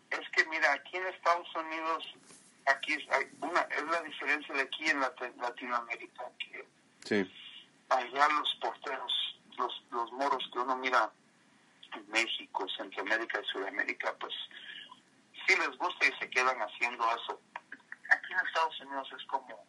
[0.10, 2.04] Es que mira, aquí en Estados Unidos,
[2.66, 6.66] aquí es, hay una, es la diferencia de aquí en Latinoamérica, que
[7.06, 7.32] sí.
[7.90, 11.12] Allá los porteros, los, los moros que uno mira
[11.94, 14.34] en México, Centroamérica y Sudamérica, pues
[15.48, 17.42] sí les gusta y se quedan haciendo eso.
[18.12, 19.68] Aquí en Estados Unidos es como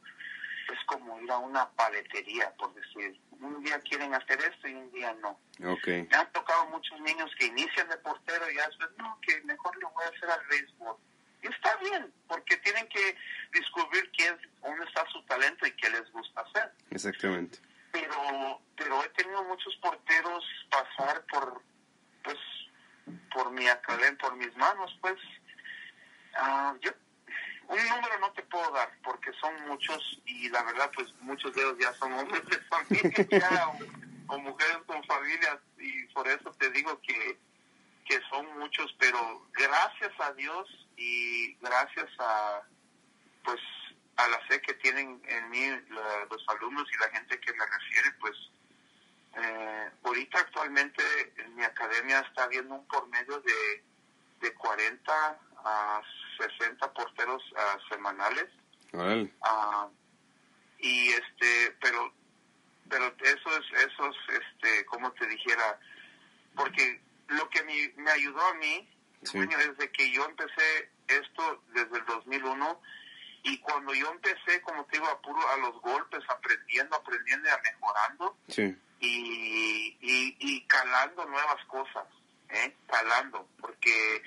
[0.73, 4.91] es como ir a una paletería, por decir, un día quieren hacer esto y un
[4.93, 5.39] día no.
[5.73, 6.07] Okay.
[6.09, 9.91] Me han tocado muchos niños que inician de portero y después, no, que mejor lo
[9.91, 10.97] voy a hacer al béisbol.
[11.43, 13.17] Y está bien, porque tienen que
[13.53, 16.73] descubrir quién, dónde está su talento y qué les gusta hacer.
[16.91, 17.59] Exactamente.
[17.93, 21.63] Pero, pero he tenido muchos porteros pasar por,
[22.23, 22.39] pues,
[23.35, 25.19] por mi academia, por mis manos, pues,
[26.35, 26.91] Ah, yo
[27.69, 31.63] un número no te puedo dar porque son muchos y la verdad pues muchos de
[31.63, 33.69] ellos ya son hombres de familia
[34.27, 37.39] o, mujeres con familias y por eso te digo que,
[38.07, 42.63] que son muchos pero gracias a Dios y gracias a
[43.45, 43.61] pues
[44.25, 48.13] a la fe que tienen en mí los alumnos y la gente que me refiere
[48.21, 48.37] pues
[49.37, 51.03] eh, ahorita actualmente
[51.39, 53.85] en mi academia está habiendo un promedio de,
[54.41, 56.03] de 40 a
[56.39, 58.47] 60 porteros ah, semanales.
[59.43, 59.89] Ah,
[60.79, 62.13] y este, pero
[62.89, 65.79] pero eso es, eso es, este, como te dijera,
[66.57, 68.89] porque lo que me, me ayudó a mí,
[69.21, 72.81] desde que yo empecé esto desde el 2001,
[73.43, 77.73] y cuando yo empecé, como te digo, a, puro, a los golpes, aprendiendo, aprendiendo y
[77.73, 78.37] mejorando,
[79.01, 82.07] y, y, calando nuevas cosas,
[82.51, 82.77] ¿eh?
[82.87, 84.23] calando, porque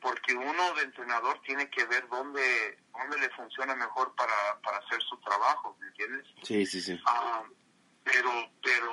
[0.00, 5.00] porque uno de entrenador tiene que ver dónde dónde le funciona mejor para, para hacer
[5.02, 6.26] su trabajo, ¿me entiendes?
[6.42, 7.00] Sí, sí, sí.
[7.06, 7.42] Ah,
[8.04, 8.30] pero,
[8.62, 8.92] pero,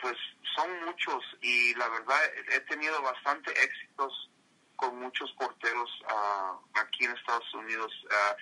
[0.00, 0.16] pues
[0.54, 2.18] son muchos y la verdad
[2.52, 4.30] he tenido bastante éxitos
[4.76, 7.92] con muchos porteros uh, aquí en Estados Unidos.
[8.04, 8.34] Uh,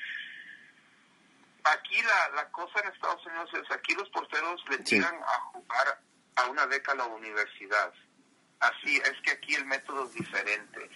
[1.64, 6.00] aquí la, la cosa en Estados Unidos es, aquí los porteros le tiran a jugar
[6.36, 7.92] a una beca a la universidad.
[8.60, 10.90] Así es que aquí el método es diferente.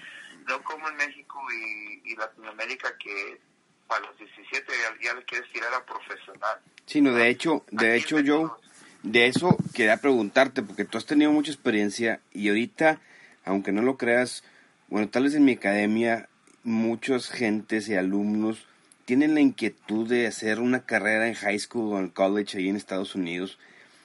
[0.47, 3.41] No como en México y, y Latinoamérica que
[3.87, 4.73] para los 17
[5.03, 6.61] ya, le quieres tirar a profesional.
[6.87, 8.59] Sí, no, de hecho, de hecho yo
[9.03, 13.01] de eso quería preguntarte porque tú has tenido mucha experiencia y ahorita,
[13.45, 14.45] aunque no lo creas,
[14.89, 16.29] bueno, tal vez en mi academia
[16.63, 18.67] muchas gentes y alumnos
[19.05, 22.77] tienen la inquietud de hacer una carrera en high school o en college ahí en
[22.77, 23.59] Estados Unidos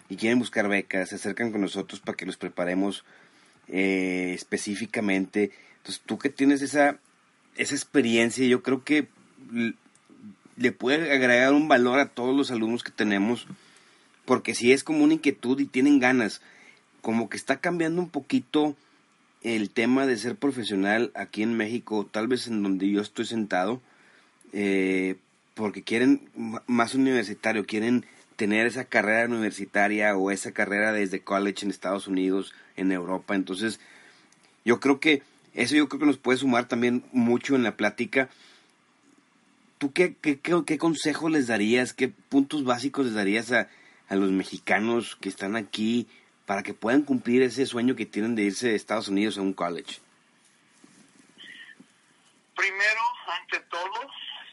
[0.10, 3.06] y quieren buscar becas, se acercan con nosotros para que los preparemos
[3.68, 5.52] eh, específicamente.
[5.78, 7.00] Entonces, tú que tienes esa,
[7.56, 9.08] esa experiencia, yo creo que
[10.58, 13.48] le puede agregar un valor a todos los alumnos que tenemos,
[14.26, 16.42] porque si es como una inquietud y tienen ganas,
[17.02, 18.76] como que está cambiando un poquito
[19.42, 23.82] el tema de ser profesional aquí en México, tal vez en donde yo estoy sentado,
[24.54, 25.16] eh,
[25.54, 26.30] porque quieren
[26.68, 32.54] más universitario, quieren tener esa carrera universitaria o esa carrera desde college en Estados Unidos,
[32.78, 33.36] en Europa.
[33.36, 33.80] Entonces,
[34.64, 35.22] yo creo que
[35.54, 38.30] eso yo creo que nos puede sumar también mucho en la plática.
[39.78, 43.70] ¿Tú qué, qué, qué, consejo les darías, qué puntos básicos les darías a,
[44.08, 46.08] a los mexicanos que están aquí
[46.46, 49.54] para que puedan cumplir ese sueño que tienen de irse de Estados Unidos a un
[49.54, 50.00] college?
[52.56, 53.02] Primero,
[53.42, 54.10] ante todo,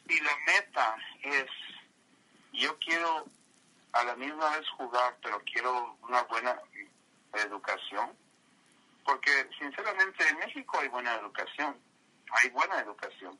[0.08, 1.46] y la meta es,
[2.52, 3.26] yo quiero
[3.92, 6.60] a la misma vez jugar, pero quiero una buena
[7.32, 8.16] educación,
[9.04, 11.76] porque sinceramente en México hay buena educación,
[12.30, 13.38] hay buena educación,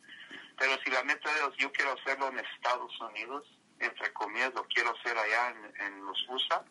[0.58, 3.44] pero si la meta es yo quiero hacerlo en Estados Unidos,
[3.78, 6.64] entre comillas lo quiero hacer allá en, los USA,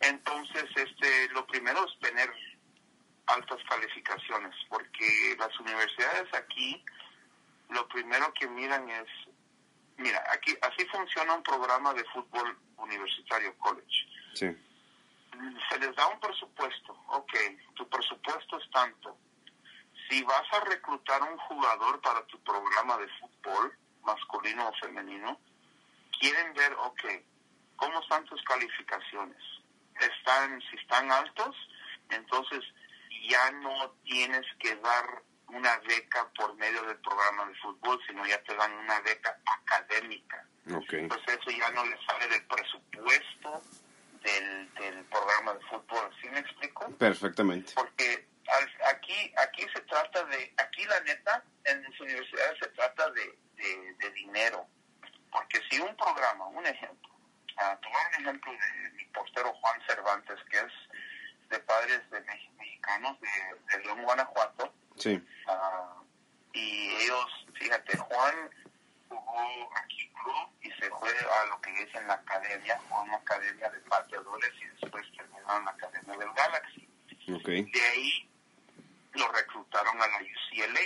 [0.00, 2.32] entonces este lo primero es tener
[3.26, 6.84] altas calificaciones, porque las universidades aquí
[7.68, 9.08] lo primero que miran es,
[9.96, 14.06] mira, aquí así funciona un programa de fútbol universitario college.
[14.34, 14.56] Sí.
[15.68, 17.32] Se les da un presupuesto, ok,
[17.74, 19.16] tu presupuesto es tanto.
[20.08, 25.38] Si vas a reclutar un jugador para tu programa de fútbol, masculino o femenino,
[26.18, 27.02] quieren ver, ok,
[27.76, 29.42] ¿cómo están tus calificaciones?
[30.00, 31.54] Están, si están altos,
[32.08, 32.64] entonces
[33.28, 38.42] ya no tienes que dar una beca por medio del programa de fútbol, sino ya
[38.42, 40.44] te dan una beca académica.
[40.70, 41.00] Okay.
[41.00, 43.62] Entonces eso ya no le sale del presupuesto
[44.22, 46.10] del, del programa de fútbol.
[46.20, 46.90] ¿Sí me explico?
[46.98, 47.72] Perfectamente.
[47.74, 48.26] Porque
[48.86, 53.38] aquí aquí se trata de, aquí la neta, en las universidades se trata de,
[53.98, 54.66] de, dinero.
[55.30, 57.10] Porque si un programa, un ejemplo,
[57.56, 60.72] uh, tomar un ejemplo de mi portero Juan Cervantes, que es
[61.50, 62.20] de padres de
[62.58, 63.28] mexicanos de,
[63.76, 65.22] de León, Guanajuato, Sí.
[65.46, 65.94] Ah,
[66.52, 68.50] y ellos, fíjate, Juan
[69.08, 73.80] jugó aquí club y se fue a lo que dicen la academia, una academia de
[73.80, 76.88] pateadores y después terminó en la academia del Galaxy.
[77.40, 77.62] Okay.
[77.64, 78.28] De ahí
[79.12, 80.80] lo reclutaron a la UCLA,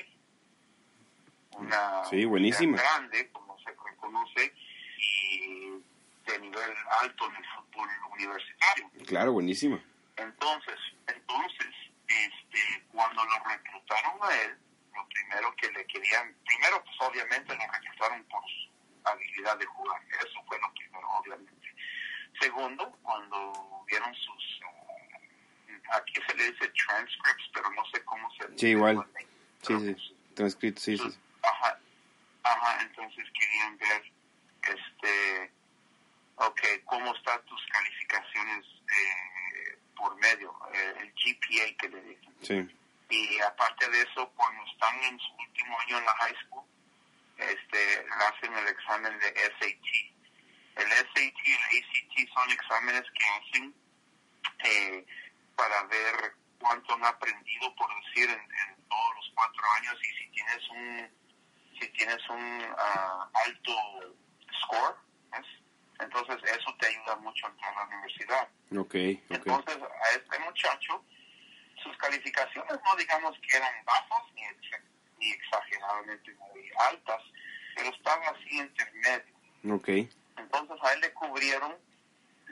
[1.53, 2.79] una sí, buenísima.
[2.79, 4.55] grande, como se reconoce,
[4.98, 5.83] y
[6.27, 6.70] de nivel
[7.01, 8.90] alto en el fútbol universitario.
[9.07, 9.83] Claro, buenísima.
[10.16, 11.75] Entonces, entonces,
[12.27, 14.59] este, cuando lo reclutaron a él,
[14.94, 18.70] lo primero que le querían, primero pues obviamente lo reclutaron por su
[19.05, 21.75] habilidad de jugar, eso fue lo primero, obviamente.
[22.40, 28.48] Segundo, cuando vieron sus, uh, aquí se le dice transcripts, pero no sé cómo se
[28.48, 28.59] dice.
[28.59, 29.07] Sí, igual.
[29.62, 31.18] Sí, sí, transcripts, sí, sí.
[31.42, 31.79] Ajá,
[32.42, 34.12] ajá, entonces querían ver,
[34.62, 35.53] este,
[36.37, 39.32] ok, cómo están tus calificaciones de
[40.02, 42.34] por medio, eh, el GPA que le dicen.
[42.42, 42.76] Sí.
[43.08, 46.64] Y aparte de eso, cuando están en su último año en la high school,
[47.38, 49.86] este, hacen el examen de SAT.
[50.74, 53.74] El SAT y el ACT son exámenes que hacen
[54.64, 55.06] eh,
[55.54, 60.68] para ver cuánto han aprendido, por decir, en, todos los cuatro años y si tienes
[60.70, 61.10] un,
[61.80, 63.72] si tienes un ah, alto
[64.62, 64.96] score,
[66.02, 68.48] entonces eso te ayuda mucho a entrar a la universidad.
[68.76, 71.04] Okay, Entonces a este muchacho,
[71.82, 74.42] sus calificaciones no digamos que eran bajas ni,
[75.18, 77.22] ni exageradamente muy altas,
[77.76, 79.34] pero estaban así intermedio.
[79.76, 80.10] Okay.
[80.36, 81.76] Entonces a él le cubrieron,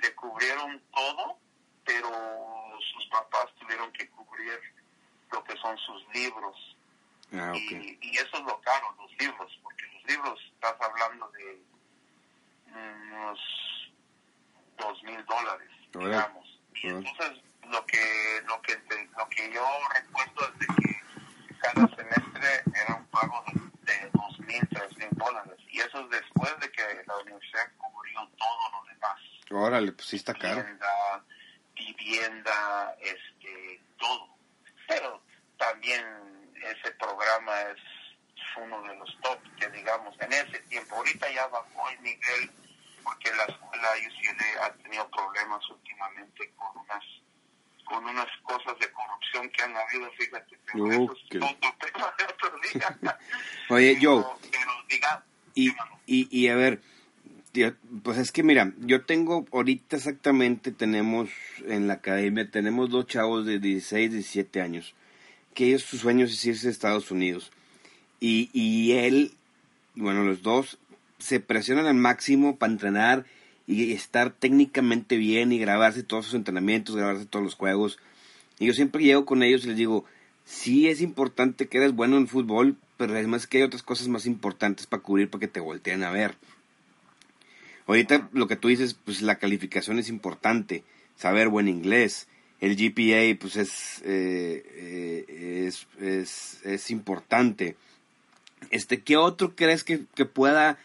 [0.03, 1.39] le cubrieron todo,
[1.85, 4.61] pero sus papás tuvieron que cubrir
[5.33, 6.77] lo que son sus libros.
[7.33, 11.63] Ah, y, y, eso es lo caro, los libros, porque los libros estás hablando de
[12.73, 13.41] unos
[14.79, 16.61] dos mil dólares, digamos.
[16.75, 18.79] Y entonces lo que, lo que
[19.17, 21.01] lo que yo recuerdo es de que
[21.61, 23.45] cada semestre era un pago
[23.83, 25.59] de, dos mil, tres mil dólares.
[25.69, 29.21] Y eso es después de que la universidad cubrió todo lo demás.
[29.51, 30.63] Órale, pues sí está caro.
[30.63, 31.25] Vivienda,
[31.75, 34.29] vivienda, este, todo.
[34.89, 35.23] Pero
[35.59, 36.03] también
[36.63, 37.79] ese programa es
[38.57, 40.97] uno de los top que digamos en ese tiempo.
[40.97, 42.51] Ahorita ya bajó el nivel
[43.03, 47.05] porque la escuela UCLA ha tenido problemas últimamente con unas
[47.85, 52.61] con unas cosas de corrupción que han habido, fíjate, pero eso es tema de otro
[52.73, 53.19] día.
[53.69, 54.39] Oye, yo...
[54.49, 55.25] Pero, diga,
[55.57, 55.71] y,
[56.07, 56.81] y, y a ver,
[58.05, 61.31] pues es que mira, yo tengo ahorita exactamente, tenemos
[61.67, 64.95] en la academia, tenemos dos chavos de 16, 17 años,
[65.55, 67.51] que ellos su sueño es irse a Estados Unidos.
[68.21, 69.33] Y, y él,
[69.95, 70.79] bueno, los dos
[71.19, 73.27] se presionan al máximo para entrenar
[73.67, 77.99] y estar técnicamente bien y grabarse todos sus entrenamientos, grabarse todos los juegos.
[78.59, 80.05] Y yo siempre llego con ellos y les digo,
[80.45, 84.27] sí es importante que eres bueno en fútbol, pero además que hay otras cosas más
[84.27, 86.37] importantes para cubrir para que te volteen a ver.
[87.87, 90.85] Ahorita lo que tú dices, pues la calificación es importante,
[91.17, 92.29] saber buen inglés,
[92.61, 97.77] el GPA pues es, eh, eh, es, es, es, importante.
[98.71, 100.79] Este, ¿Qué otro crees que, que pueda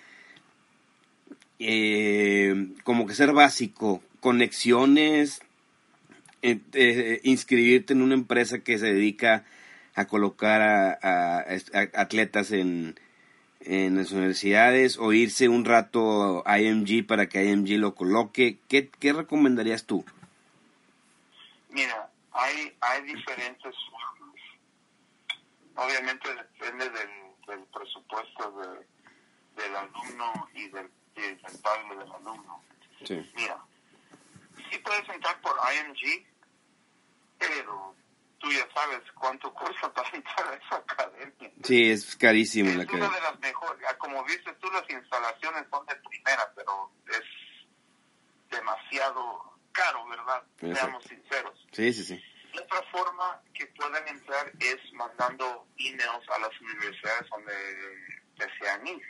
[1.60, 5.42] eh, como que ser básico, conexiones,
[6.42, 9.46] eh, eh, inscribirte en una empresa que se dedica
[9.96, 11.46] a colocar a,
[11.94, 13.00] atletas en,
[13.62, 18.58] en, las universidades o irse un rato a IMG para que IMG lo coloque.
[18.68, 20.04] ¿Qué, qué recomendarías tú?
[21.70, 23.76] Mira, hay, hay diferentes.
[25.76, 32.62] Obviamente depende del, del presupuesto de, del alumno y del el padre del alumno.
[33.06, 33.32] Sí.
[33.36, 33.64] Mira,
[34.70, 36.26] sí puedes entrar por IMG,
[37.38, 37.96] pero
[38.40, 41.52] tú ya sabes cuánto cuesta para entrar a esa academia.
[41.64, 43.08] Sí, es carísimo es la academia.
[43.08, 43.86] una de las mejores.
[43.90, 47.24] Ah, como viste tú, las instalaciones son de primera, pero es
[48.50, 50.44] demasiado caro, ¿verdad?
[50.60, 51.68] Seamos sinceros.
[51.72, 52.24] Sí, sí, sí.
[52.62, 57.54] Otra forma que pueden entrar es mandando emails a las universidades donde
[58.38, 59.04] desean ir.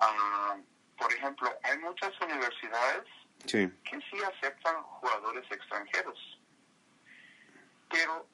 [0.00, 0.62] Uh,
[0.96, 3.04] por ejemplo, hay muchas universidades
[3.46, 6.40] que sí aceptan jugadores extranjeros,
[7.90, 8.26] pero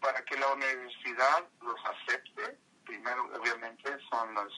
[0.00, 4.52] para que la universidad los acepte, primero obviamente son los,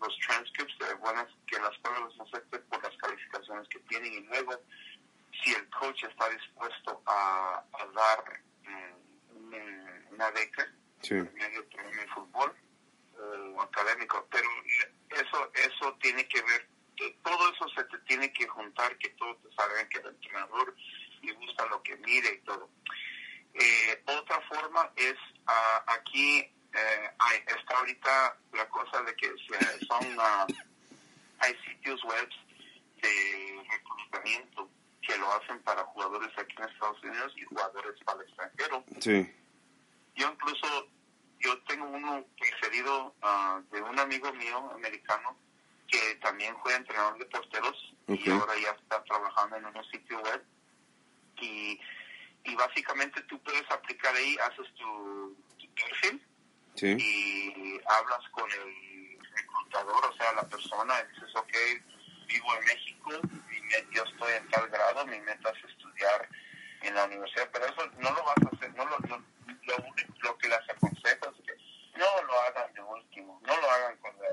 [0.00, 4.20] los transcripts de buenas que la escuela los acepte por las calificaciones que tienen y
[4.26, 4.52] luego
[5.42, 10.66] si el coach está dispuesto a, dar mm, una beca
[11.02, 12.54] en medio de fútbol
[13.54, 14.48] o académico, pero
[15.10, 16.68] eso eso tiene que ver,
[17.22, 20.74] todo eso se te tiene que juntar, que todos te saben que el entrenador
[21.22, 22.70] le gusta lo que mire y todo.
[23.54, 29.32] Eh, otra forma es, uh, aquí eh, hay, está ahorita la cosa de que
[29.88, 30.46] son, uh,
[31.40, 32.28] hay sitios web
[33.02, 34.70] de reclutamiento
[35.02, 38.84] que lo hacen para jugadores aquí en Estados Unidos y jugadores para el extranjero.
[39.00, 39.34] Sí.
[40.16, 40.88] Yo incluso
[41.40, 45.36] yo tengo uno preferido uh, de un amigo mío americano
[45.88, 50.44] que también fue entrenador de porteros y ahora ya está trabajando en un sitio web
[51.40, 51.80] y,
[52.44, 55.36] y básicamente tú puedes aplicar ahí, haces tu,
[55.74, 56.22] perfil
[56.82, 61.52] y hablas con el reclutador, o sea, la persona, y dices, ok,
[62.26, 63.10] vivo en México,
[63.92, 66.28] yo estoy en tal grado, mi meta es estudiar
[66.82, 69.22] en la universidad, pero eso no lo vas a hacer, no lo, lo,
[70.22, 74.24] lo que les aconsejo es que no lo hagan de último, no lo hagan cuando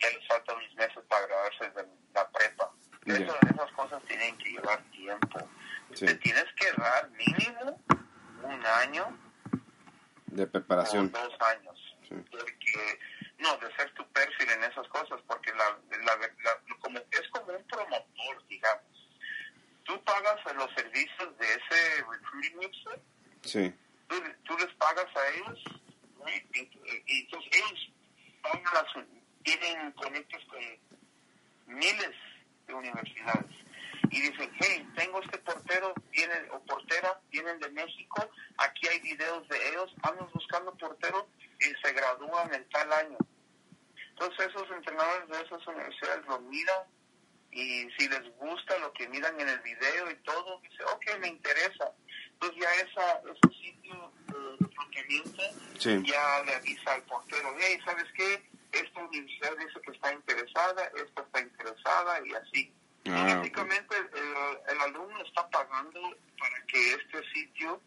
[0.00, 2.70] ya les faltan mis meses para graduarse de la prepa.
[3.06, 5.38] Eso, esas cosas tienen que llevar tiempo.
[5.94, 7.80] Te tienes que dar mínimo
[8.42, 9.18] un año
[10.26, 11.12] de preparación.
[11.14, 11.96] O dos años.
[12.08, 13.00] Porque,
[13.38, 16.18] no, de hacer tu perfil en esas cosas, porque la, la,
[16.80, 18.84] como, es como un promotor, digamos.
[19.84, 22.02] Tú pagas los servicios de ese
[23.42, 23.74] Sí.
[24.08, 25.62] Tú, tú les pagas a ellos,
[26.26, 27.90] y, y- y entonces ellos
[28.72, 28.84] las,
[29.42, 32.10] tienen conectos con miles
[32.66, 33.50] de universidades
[34.10, 39.46] y dicen, hey, tengo este portero, viene, o portera, vienen de México, aquí hay videos
[39.48, 41.24] de ellos, andan buscando porteros
[41.60, 43.18] y se gradúan en tal año.
[44.10, 46.82] Entonces esos entrenadores de esas universidades lo miran
[47.54, 51.28] y si les gusta lo que miran en el video y todo, dice, ok, me
[51.28, 51.92] interesa.
[52.32, 55.42] Entonces ya esa, ese sitio de reclutamiento
[55.78, 56.02] Sí.
[56.04, 58.42] ya le avisa al portero, hey, ¿sabes qué?
[58.72, 62.72] Esta universidad dice que está interesada, esta está interesada y así.
[63.06, 66.00] Ah, y el, el alumno está pagando
[66.38, 67.80] para que este sitio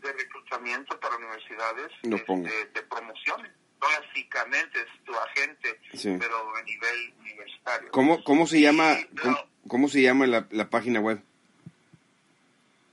[0.00, 2.50] de reclutamiento para universidades Lo este, ponga.
[2.72, 3.52] te promocione.
[3.80, 6.16] Básicamente es tu agente, Sí.
[6.18, 7.90] pero a nivel universitario.
[7.90, 9.36] ¿Cómo, cómo se llama, cómo,
[9.68, 11.22] cómo se llama la, la página web?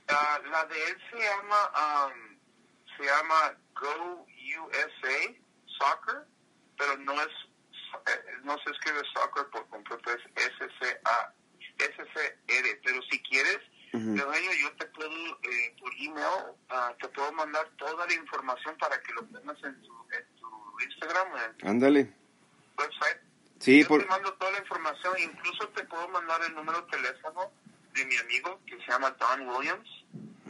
[0.08, 2.38] Ah, la de él se llama um,
[2.96, 4.26] se llama Go
[4.58, 5.34] USA
[5.78, 6.26] Soccer,
[6.76, 7.28] pero no es
[8.06, 11.32] eh, no se escribe soccer por completo es S C A
[11.78, 12.80] S C R.
[12.84, 13.58] Pero si quieres,
[13.94, 14.16] Ujú.
[14.16, 15.10] Eugenio, yo te puedo
[15.42, 19.80] eh, por email ah, te puedo mandar toda la información para que lo pongas en
[19.82, 21.28] tu, en tu Instagram
[21.58, 22.12] tu Ándale.
[22.78, 23.18] website.
[23.58, 26.90] Sí, Yo por, te mando toda la información, incluso te puedo mandar el número de
[26.96, 27.52] teléfono
[27.94, 29.88] de mi amigo que se llama Don Williams.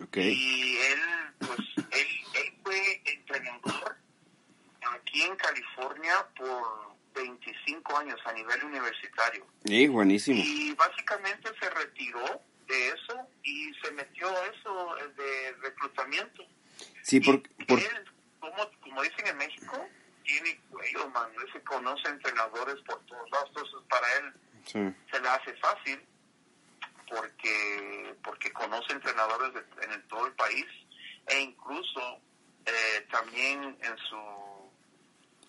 [0.03, 0.17] ok.
[0.17, 1.01] Y él,
[1.39, 1.59] pues,
[1.91, 3.97] él, él fue entrenador
[4.95, 9.47] aquí en California por 25 años a nivel universitario.
[9.65, 10.41] Sí, buenísimo.
[10.43, 16.45] Y básicamente se retiró de eso y se metió a eso eh, de reclutamiento.
[17.03, 18.05] Sí, por, Y por, él,
[18.41, 19.87] como, como dicen en México,
[20.25, 21.31] tiene cuello, man.
[21.35, 23.49] Él se conoce entrenadores por todos lados.
[23.51, 24.33] Entonces, para él
[24.65, 24.95] sí.
[25.11, 26.01] se le hace fácil
[27.09, 30.67] porque porque conoce entrenadores de- en el- todo el país
[31.27, 32.01] e incluso
[32.65, 34.17] eh, también en su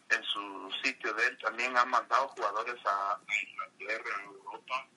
[0.09, 4.87] en su sitio de él también ha mandado jugadores a, Inglaterra, a Europa,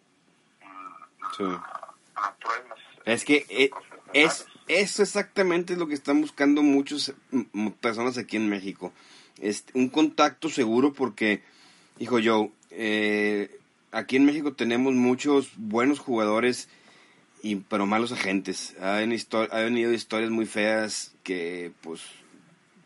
[0.62, 1.44] a, Sí.
[1.44, 2.78] a- a pruebas.
[3.04, 3.70] Es que eh,
[4.12, 4.46] es, profesionales.
[4.68, 7.12] eso exactamente es lo que están buscando muchas
[7.80, 8.92] personas aquí en México.
[9.40, 11.42] Este, un contacto seguro porque,
[11.98, 13.58] hijo yo, eh,
[13.92, 16.68] aquí en México tenemos muchos buenos jugadores,
[17.42, 18.74] y pero malos agentes.
[18.80, 22.02] Han, han venido historias muy feas que pues,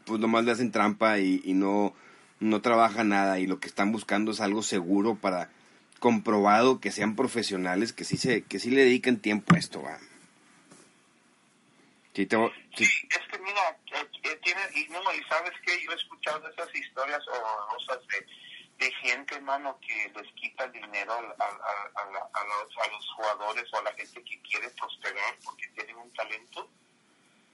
[0.05, 1.94] pues nomás le hacen trampa y, no,
[2.40, 5.51] no trabajan nada y lo que están buscando es algo seguro para
[5.98, 9.98] comprobado que sean profesionales que sí se que sí le dediquen tiempo a esto va
[12.14, 13.78] Sí, es que mira,
[14.74, 18.26] y no, y sabes que yo he escuchado esas historias horrorosas de,
[18.85, 21.37] de gente, hermano, que les quita el dinero a, la-
[22.35, 26.12] a los, a los jugadores o a la gente que quiere prosperar porque tienen un
[26.14, 26.70] talento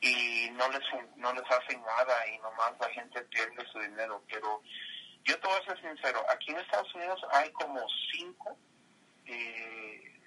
[0.00, 0.82] y no les,
[1.16, 4.22] no les hacen nada y nomás la gente pierde su dinero.
[4.30, 4.62] Pero
[5.24, 7.80] yo te voy a ser sincero, aquí en Estados Unidos hay como
[8.12, 8.56] cinco
[9.26, 10.20] eh,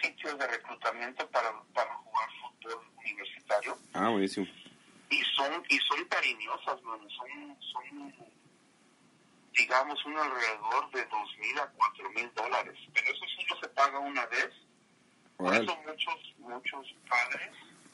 [0.00, 4.46] sitios de reclutamiento para, para jugar fútbol universitario ah buenísimo
[5.10, 8.14] y son y son cariñosas mano son son
[9.56, 12.78] digamos un alrededor de dos mil a cuatro mil dólares.
[12.92, 14.50] Pero eso solo se paga una vez.
[15.36, 17.50] Por eso muchos muchos padres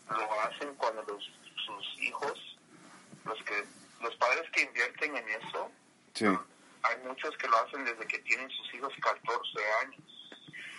[0.08, 1.30] lo hacen cuando los
[1.64, 2.58] sus hijos
[3.24, 3.64] los que
[4.00, 5.70] los padres que invierten en eso
[6.14, 6.26] sí.
[6.26, 10.02] hay muchos que lo hacen desde que tienen sus hijos 14 años.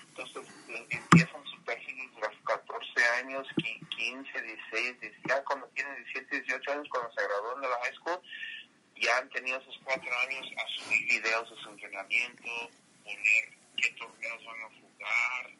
[0.09, 0.47] Entonces
[0.89, 3.47] empiezan su perfil desde los 14 años,
[4.03, 7.95] 15, 16, 17, ya cuando tienen 17, 18 años, cuando se gradúan de la high
[7.95, 8.19] school,
[9.01, 12.49] ya han tenido esos cuatro años a subir videos de su entrenamiento,
[13.03, 13.43] poner
[13.77, 15.51] qué torneos van a jugar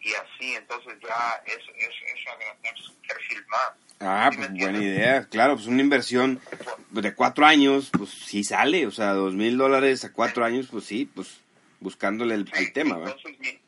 [0.00, 0.54] y así.
[0.56, 3.72] Entonces ya es, es, es agrandar su perfil más.
[4.00, 6.40] ah ¿Sí me pues buena idea claro pues una inversión
[6.90, 10.84] de cuatro años pues sí sale o sea dos mil dólares a cuatro años pues
[10.84, 11.40] sí pues
[11.80, 13.60] buscándole el, el tema entonces, mi-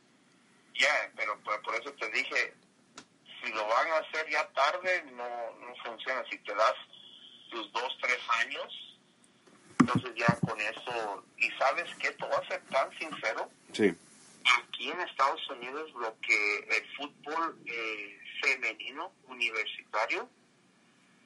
[0.79, 2.53] Ya, pero por, por eso te dije,
[3.55, 6.23] lo van a hacer ya tarde, no, no funciona.
[6.31, 6.75] Si te das
[7.51, 8.99] tus dos, tres años,
[9.81, 13.97] entonces ya con eso, y sabes qué, te voy a ser tan sincero, sí
[14.45, 20.29] aquí en Estados Unidos lo que el fútbol eh, femenino universitario,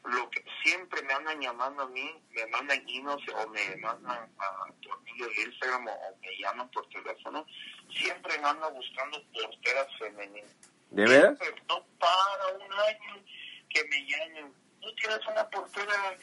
[0.05, 4.65] lo que siempre me andan llamando a mí, me mandan emails o me mandan a,
[5.05, 7.47] medio de Instagram o, o me llaman por teléfono,
[7.93, 10.68] siempre me andan buscando porteras femeninas.
[10.91, 13.25] De veras No para un año
[13.69, 16.17] que me llamen, tú tienes una portera,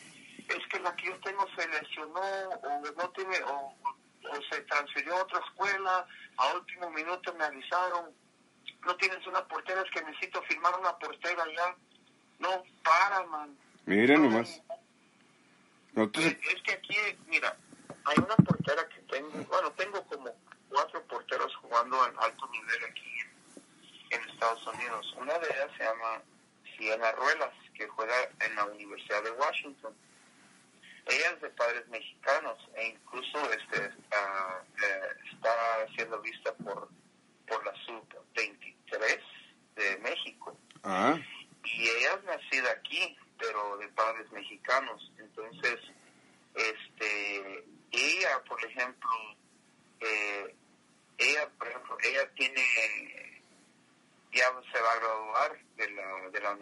[0.47, 3.76] es que la que yo tengo se lesionó o no tiene, o,
[4.32, 6.07] o se transfirió a otra escuela,
[6.38, 8.11] a último minuto me avisaron,
[8.84, 11.76] no tienes una portera, es que necesito firmar una portera ya.
[12.39, 13.57] No, para, man.
[13.86, 14.61] Mira nomás.
[15.95, 16.97] Es que aquí,
[17.28, 17.55] mira,
[18.05, 20.36] hay una portera que tengo, bueno, tengo como
[20.70, 23.14] cuatro porteros jugando en alto nivel aquí
[24.16, 25.16] en Estados Unidos.
[25.18, 26.22] Una de ellas se llama
[26.78, 29.95] Siena Ruelas, que juega en la Universidad de Washington.
[31.05, 36.89] Ella es de padres mexicanos e incluso este está, eh, está siendo vista por,
[37.47, 39.22] por la sub-23
[39.76, 40.57] de México.
[40.84, 41.16] Ah.
[41.63, 45.11] Y ella es nacida aquí, pero de padres mexicanos.
[45.20, 45.80] Entonces,
[46.55, 49.09] este, ella, por ejemplo,
[49.99, 50.55] eh,
[51.18, 53.43] ella, por ejemplo, ella tiene,
[54.32, 55.91] ya se va a graduar de
[56.41, 56.55] la,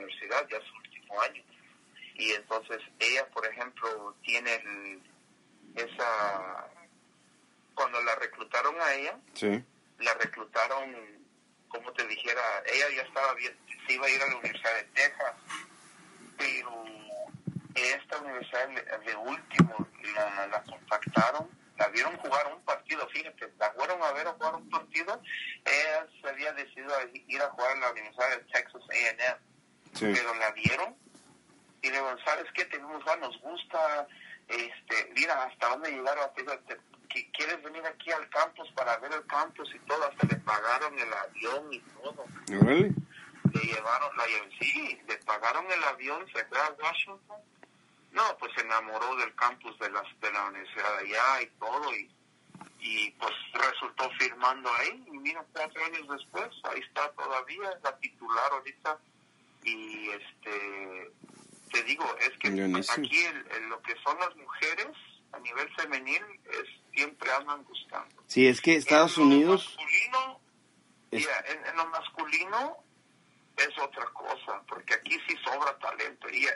[0.49, 1.43] ya su último año.
[2.15, 5.01] Y entonces ella, por ejemplo, tiene el,
[5.75, 6.67] esa,
[7.73, 9.63] cuando la reclutaron a ella, sí.
[9.99, 10.95] la reclutaron,
[11.67, 13.57] como te dijera, ella ya estaba bien,
[13.87, 15.33] se iba a ir a la Universidad de Texas,
[16.37, 16.85] pero
[17.75, 24.01] esta universidad de último la, la contactaron, la vieron jugar un partido, fíjate, la fueron
[24.03, 25.19] a ver a jugar un partido,
[25.65, 26.93] ella se había decidido
[27.27, 29.35] ir a jugar en la Universidad de Texas A&M,
[29.99, 30.95] pero la vieron
[31.81, 32.65] y le dijeron, ¿sabes qué?
[32.65, 34.07] Tenemos nos gusta,
[34.47, 36.29] este, mira, hasta dónde llegaron,
[37.33, 40.03] ¿quieres venir aquí al campus para ver el campus y todo?
[40.05, 42.25] Hasta le pagaron el avión y todo.
[42.47, 44.23] Le llevaron, la
[44.59, 47.41] sí, le pagaron el avión, se fue a Washington
[48.13, 51.95] no, pues se enamoró del campus de, las, de la universidad de allá y todo,
[51.95, 52.11] y,
[52.79, 58.51] y pues resultó firmando ahí, y mira, cuatro años después, ahí está todavía, la titular
[58.51, 58.99] ahorita,
[59.65, 61.11] y este,
[61.71, 64.87] te digo, es que aquí el, lo que son las mujeres
[65.31, 68.23] a nivel femenil es, siempre andan gustando.
[68.27, 69.75] Sí, es que Estados en Unidos...
[69.77, 70.39] Masculino,
[71.11, 72.77] en, lo masculino
[73.57, 76.29] es otra cosa, porque aquí sí sobra talento.
[76.29, 76.47] Y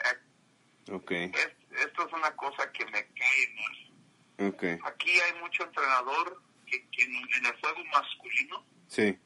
[0.90, 1.30] Okay.
[1.70, 4.48] esto es una cosa que me cae mal.
[4.54, 4.78] Okay.
[4.84, 9.18] Aquí hay mucho entrenador que, en, el juego masculino, sí.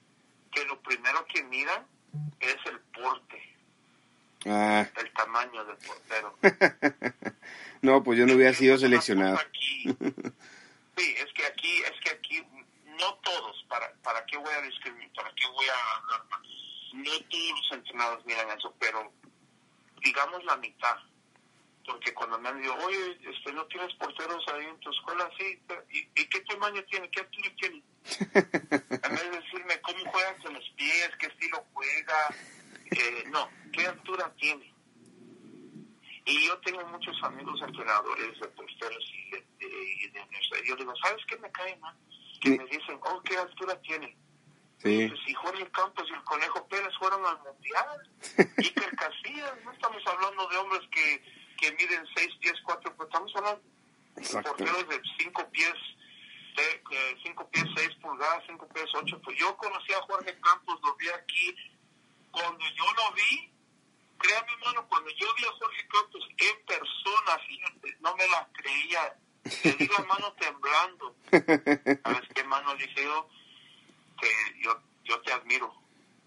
[0.51, 1.87] que lo primero que mira
[2.41, 3.52] es el porte.
[4.47, 4.87] Ah.
[4.97, 6.39] El tamaño del portero.
[7.83, 9.39] no, pues yo no hubiera sido seleccionado.
[9.39, 9.85] Aquí,
[10.97, 12.43] sí, es que aquí, es que aquí,
[12.99, 15.11] no todos, ¿para, para qué voy a discriminar?
[15.15, 16.41] ¿Para qué voy a hablar
[16.95, 19.13] No todos los entrenadores miran eso, pero
[20.03, 20.97] digamos la mitad
[21.87, 25.29] porque cuando me han dicho, oye, este, ¿no tienes porteros ahí en tu escuela?
[25.39, 27.11] Sí, ¿y, qué tamaño tiene?
[27.11, 27.83] ¿Qué altura tiene?
[28.35, 32.35] en vez de decirme cómo juega con los pies, qué estilo juega,
[32.93, 34.73] eh, no, ¿qué altura tiene?
[36.25, 41.25] Y yo tengo muchos amigos entrenadores de porteros y de, de, Y yo digo, ¿sabes
[41.27, 41.97] qué me cae mal?
[42.41, 44.17] Que me dicen, oh, ¿qué altura tiene?
[44.79, 45.09] Sí.
[45.09, 48.11] Pues si Jorge Campos y el Conejo Pérez fueron al Mundial,
[48.59, 51.23] Iker Casillas, no estamos hablando de hombres que
[51.63, 53.63] que miden 6 pies 4, pues estamos hablando
[54.17, 55.75] de porteros de 5 pies,
[57.23, 59.21] 5 pies 6 pulgadas, 5 pies 8.
[59.23, 61.55] Pues yo conocí a Jorge Campos, lo vi aquí.
[62.33, 63.51] Cuando yo lo vi,
[64.19, 69.17] créame, hermano, cuando yo vi a Jorge Campos en persona, fíjate, no me la creía.
[69.65, 71.15] Le digo, hermano, temblando.
[71.31, 72.75] ¿Sabes qué, hermano?
[72.75, 73.29] Le dije yo,
[74.21, 74.29] que
[74.63, 75.75] yo, yo te admiro.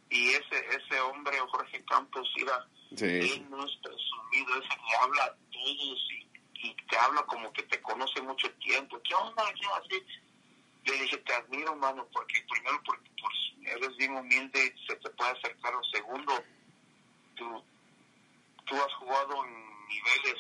[0.10, 2.30] Y ese, ese hombre, Jorge Campos,
[2.96, 3.06] Sí.
[3.06, 7.82] Él no es presumido, ese que habla a todos y, te habla como que te
[7.82, 9.00] conoce mucho tiempo.
[9.04, 9.44] ¿Qué onda?
[9.54, 10.06] ¿Qué así?
[10.86, 15.32] Le dije, te admiro, mano, porque primero porque pues, eres bien humilde, se te puede
[15.32, 15.74] acercar.
[15.76, 16.34] O segundo,
[17.36, 17.64] tú,
[18.66, 20.36] tú has jugado en niveles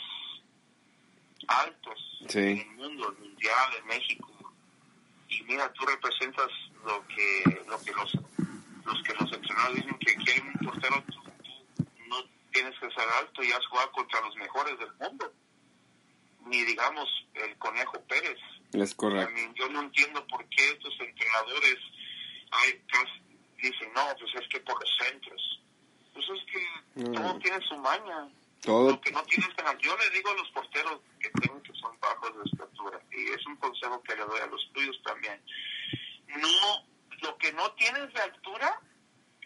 [1.47, 4.31] altos en el mundo, el mundial, en México.
[5.29, 6.49] Y mira, tú representas
[6.83, 8.13] lo que, lo que los,
[8.85, 11.03] los que los entrenadores dicen que quieren un portero
[12.55, 15.31] tienes que ser alto y has jugado contra los mejores del mundo.
[16.45, 18.39] Ni digamos el Conejo Pérez.
[18.81, 19.33] Es correcto.
[19.55, 21.77] yo no entiendo por qué estos entrenadores
[22.51, 22.81] hay,
[23.61, 25.61] dicen, no, pues es que por los centros.
[26.13, 28.29] Pues es que todo tiene su maña.
[28.61, 28.91] Todo.
[28.91, 29.49] Lo que no tienes
[29.79, 33.45] Yo le digo a los porteros que tengo que son bajos de estatura, y es
[33.45, 35.39] un consejo que le doy a los tuyos también.
[36.27, 36.85] No,
[37.21, 38.79] lo que no tienes de altura,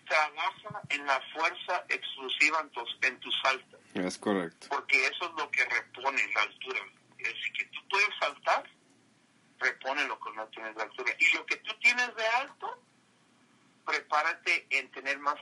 [0.08, 3.80] trabaja en la fuerza exclusiva en tus, en tus saltos.
[3.94, 4.68] Es correcto.
[4.70, 6.80] Porque eso es lo que repone la altura.
[7.18, 8.70] Es decir, que tú puedes saltar,
[9.60, 11.14] repone lo que no tienes de altura.
[11.20, 12.82] Y lo que tú tienes de alto,
[13.86, 15.36] prepárate en tener más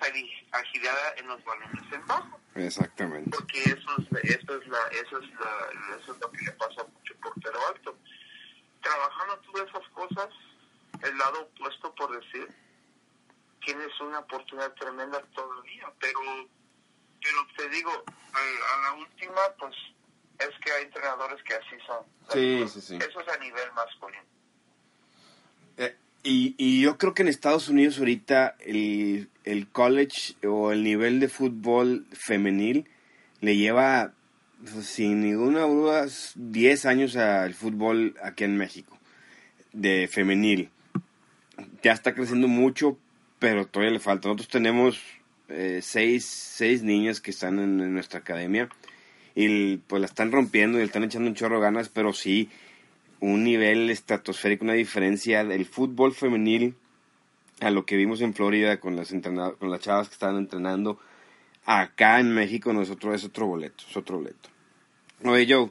[0.51, 2.39] agilidad en los balones en bajo.
[2.55, 3.29] Exactamente.
[3.29, 6.81] Porque eso es, eso es, la, eso es, la, eso es lo que le pasa
[6.81, 7.97] a mucho portero alto.
[8.81, 10.29] Trabajando tú esas cosas,
[11.03, 12.47] el lado opuesto, por decir,
[13.65, 16.19] tienes una oportunidad tremenda todavía, pero
[17.21, 17.91] pero te digo,
[18.33, 19.75] a la última, pues
[20.39, 22.03] es que hay entrenadores que así son.
[22.31, 22.95] Sí, sí, sí.
[22.95, 24.23] Eso es a nivel masculino.
[25.77, 30.83] Eh, y, y yo creo que en Estados Unidos ahorita el, el college o el
[30.83, 32.89] nivel de fútbol femenil
[33.41, 34.13] le lleva
[34.73, 38.97] pues, sin ninguna duda 10 años al fútbol aquí en México,
[39.73, 40.69] de femenil.
[41.81, 42.97] Ya está creciendo mucho,
[43.39, 44.27] pero todavía le falta.
[44.27, 45.01] Nosotros tenemos
[45.49, 48.69] eh, seis, seis niñas que están en, nuestra academia
[49.39, 52.49] y pues la están rompiendo y le están echando un chorro de ganas, pero sí
[53.19, 56.73] un nivel estratosférico, una diferencia del fútbol femenil
[57.59, 59.13] a lo que vimos en Florida con las,
[59.59, 60.99] con las chavas que estaban entrenando.
[61.65, 64.49] Acá en México nosotros es otro boleto, es otro boleto.
[65.23, 65.69] Oye, Joe,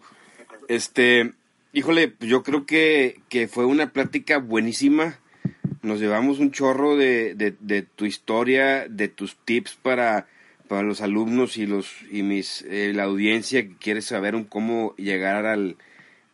[0.69, 1.33] este,
[1.73, 5.19] híjole, yo creo que, que fue una plática buenísima
[5.83, 10.27] nos llevamos un chorro de, de, tu historia, de tus tips para,
[10.69, 14.95] para los alumnos y los y mis eh, la audiencia que quiere saber un cómo
[14.97, 15.77] llegar al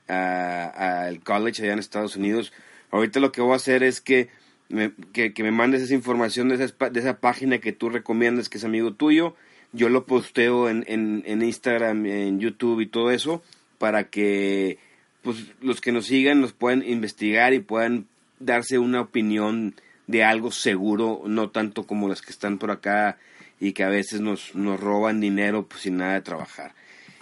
[0.09, 2.53] al college allá en Estados Unidos.
[2.91, 4.29] Ahorita lo que voy a hacer es que
[4.69, 8.59] me, que, me mandes esa información de esa, de esa página que tú recomiendas que
[8.59, 9.35] es amigo tuyo.
[9.73, 13.43] Yo lo posteo en, en, en Instagram, en YouTube y todo eso
[13.79, 14.79] para que
[15.23, 18.07] pues los que nos sigan nos puedan investigar y puedan
[18.39, 19.75] darse una opinión
[20.07, 23.19] de algo seguro, no tanto como las que están por acá
[23.63, 26.75] y que a veces nos, nos roban dinero pues, sin nada de trabajar.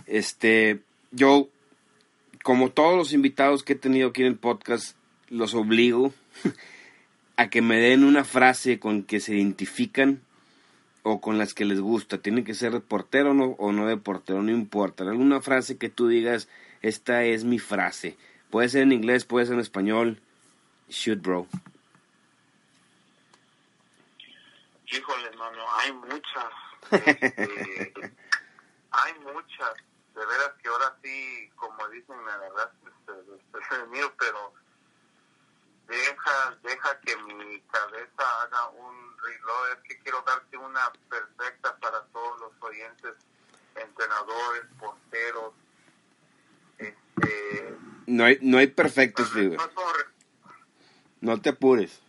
[0.06, 0.80] Este,
[1.10, 1.50] yo,
[2.42, 4.96] como todos los invitados que he tenido aquí en el podcast,
[5.28, 6.14] los obligo
[7.36, 10.22] a que me den una frase con que se identifican
[11.02, 12.22] o con las que les gusta.
[12.22, 15.04] Tiene que ser reportero o no, o no de portero, no importa.
[15.04, 16.48] Alguna frase que tú digas,
[16.80, 18.16] esta es mi frase.
[18.48, 20.22] Puede ser en inglés, puede ser en español,
[20.88, 21.46] Shoot, bro.
[24.90, 26.52] Híjole, hermano, hay muchas.
[26.90, 28.12] Este,
[28.90, 29.74] hay muchas.
[30.14, 34.52] De veras que ahora sí, como dicen, la verdad, este, mío, pero
[35.86, 39.68] deja, deja que mi cabeza haga un reloj.
[39.76, 43.14] Es que quiero darte una perfecta para todos los oyentes,
[43.76, 45.54] entrenadores, porteros.
[46.78, 49.30] Este, no hay, no hay perfectos,
[51.20, 52.02] no te apures.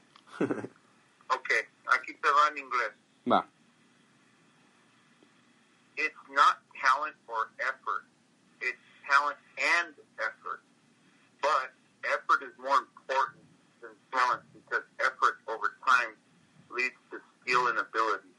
[2.51, 2.91] Aquí te va en inglés.
[3.25, 3.47] Va.
[5.97, 8.05] It's not talent or effort.
[8.61, 10.61] It's talent and effort.
[11.41, 11.73] But
[12.03, 13.45] effort is more important
[13.81, 16.15] than talent because effort over time
[16.69, 18.29] leads to skill and ability.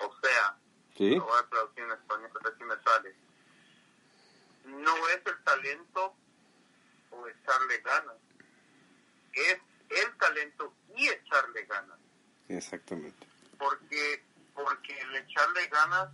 [0.00, 0.56] O sea,
[0.96, 1.16] ¿Sí?
[1.16, 3.14] lo voy a traducir en español, pero así me sale.
[4.66, 6.14] No es el talento
[7.10, 8.16] o echarle ganas.
[9.32, 9.58] Es
[9.90, 11.98] el talento y echarle ganas.
[12.48, 13.35] Exactamente.
[13.58, 16.08] Porque, porque el echarle ganas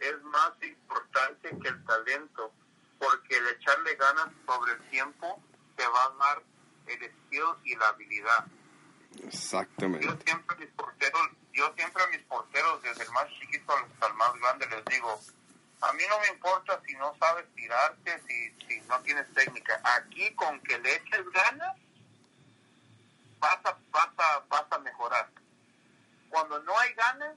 [0.00, 2.52] es más importante que el talento,
[2.98, 5.42] porque el echarle ganas sobre el tiempo
[5.76, 6.42] te va a dar
[6.86, 8.46] el skill y la habilidad.
[9.24, 10.06] Exactamente.
[10.06, 14.06] Yo siempre a mis porteros, yo siempre a mis porteros, desde el más chiquito hasta
[14.06, 15.20] el más grande, les digo,
[15.80, 19.80] a mí no me importa si no sabes tirarte, si, si no tienes técnica.
[19.96, 21.76] Aquí con que le eches ganas,
[23.38, 23.76] vas a,
[24.48, 25.30] vas a, mejorar.
[26.36, 27.34] Cuando no hay ganas,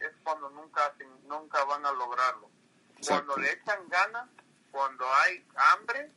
[0.00, 0.92] es cuando nunca,
[1.28, 2.50] nunca van a lograrlo.
[3.06, 4.28] Cuando le echan ganas,
[4.72, 6.10] cuando hay hambre,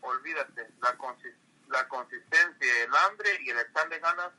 [0.00, 0.98] olvídate, la,
[1.68, 4.32] la consistencia, el hambre y el echarle ganas,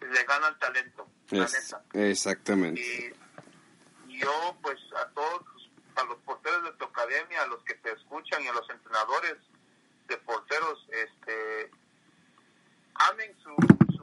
[0.00, 1.06] le gana el talento.
[1.92, 3.14] exactamente.
[4.08, 5.42] Y yo, pues, a todos,
[5.96, 9.36] a los porteros de tu academia, a los que te escuchan y a los entrenadores
[10.08, 11.70] de porteros, este,
[12.94, 13.54] amen su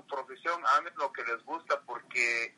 [0.10, 2.56] profesión, amen lo que les gusta, porque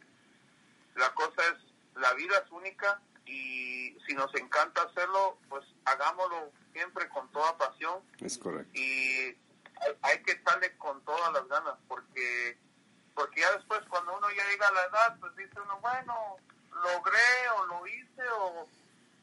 [0.95, 7.08] la cosa es, la vida es única y si nos encanta hacerlo, pues hagámoslo siempre
[7.10, 8.02] con toda pasión.
[8.20, 8.72] Es correcto.
[8.74, 9.36] Y
[10.02, 12.58] hay, que estarle con todas las ganas, porque
[13.14, 16.38] porque ya después cuando uno ya llega a la edad, pues dice uno, bueno,
[16.72, 18.68] logré o lo hice o,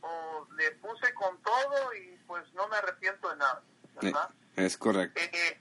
[0.03, 3.62] o le puse con todo y pues no me arrepiento de nada.
[4.01, 4.31] ¿verdad?
[4.57, 5.20] Es correcto.
[5.20, 5.57] Eh,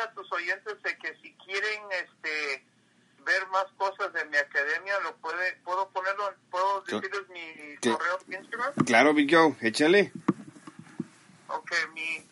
[0.00, 2.64] a tus oyentes de que si quieren este
[3.24, 8.74] ver más cosas de mi academia, lo puede, puedo ponerlo, puedo decirles mi correo Instagram.
[8.86, 10.12] Claro, Big Joe, échale.
[11.48, 12.26] Ok, mi,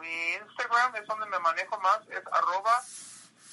[0.00, 2.82] mi Instagram es donde me manejo más, es arroba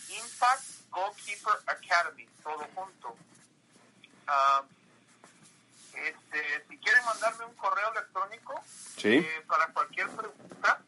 [0.09, 3.09] Impact Goalkeeper Academy, todo junto.
[4.27, 4.65] Uh,
[5.93, 8.63] este, si quieren mandarme un correo electrónico
[8.97, 9.17] ¿Sí?
[9.17, 10.81] eh, para cualquier pregunta,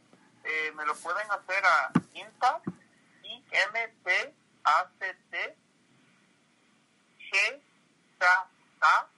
[0.44, 2.68] eh, me lo pueden hacer a impact,
[3.24, 4.34] i m p
[4.64, 5.56] a c t
[7.32, 7.62] g
[8.20, 9.10] k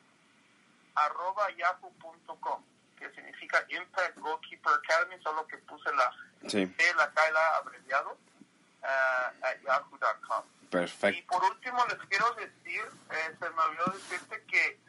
[0.96, 2.64] arroba yahoo.com,
[2.98, 6.12] que significa Impact Goalkeeper Academy, solo que puse la
[6.48, 6.66] Sí,
[6.96, 10.46] la K y la abreviado, uh, at yahoo.com.
[10.62, 11.28] Y perfecto.
[11.28, 14.80] por último les quiero decir, eh, se me olvidó decirte que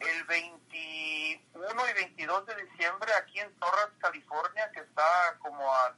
[0.00, 5.94] el 21 y 22 de diciembre aquí en Torres, California, que está como a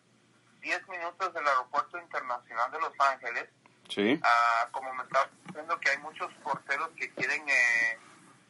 [0.60, 3.48] 10 minutos del Aeropuerto Internacional de Los Ángeles,
[3.90, 7.98] Sí, Ah, como me está diciendo que hay muchos porteros que quieren eh,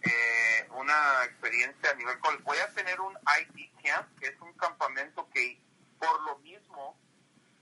[0.02, 5.26] eh, una experiencia a nivel voy a tener un ID camp que es un campamento
[5.32, 5.58] que
[5.98, 6.94] por lo mismo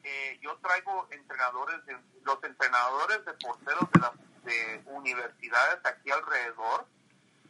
[0.03, 6.87] eh, yo traigo entrenadores de, los entrenadores de porteros de las de universidades aquí alrededor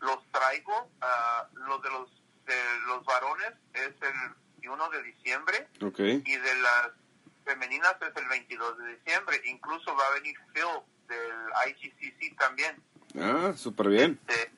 [0.00, 2.10] los traigo ah, los de los
[2.44, 4.34] de los varones es el
[4.70, 6.90] 1 de diciembre y de las
[7.44, 9.40] femeninas es el 22 de diciembre.
[9.46, 12.76] Incluso va a venir Phil del IGCC también.
[13.18, 14.20] Ah, súper bien.
[14.28, 14.50] Este,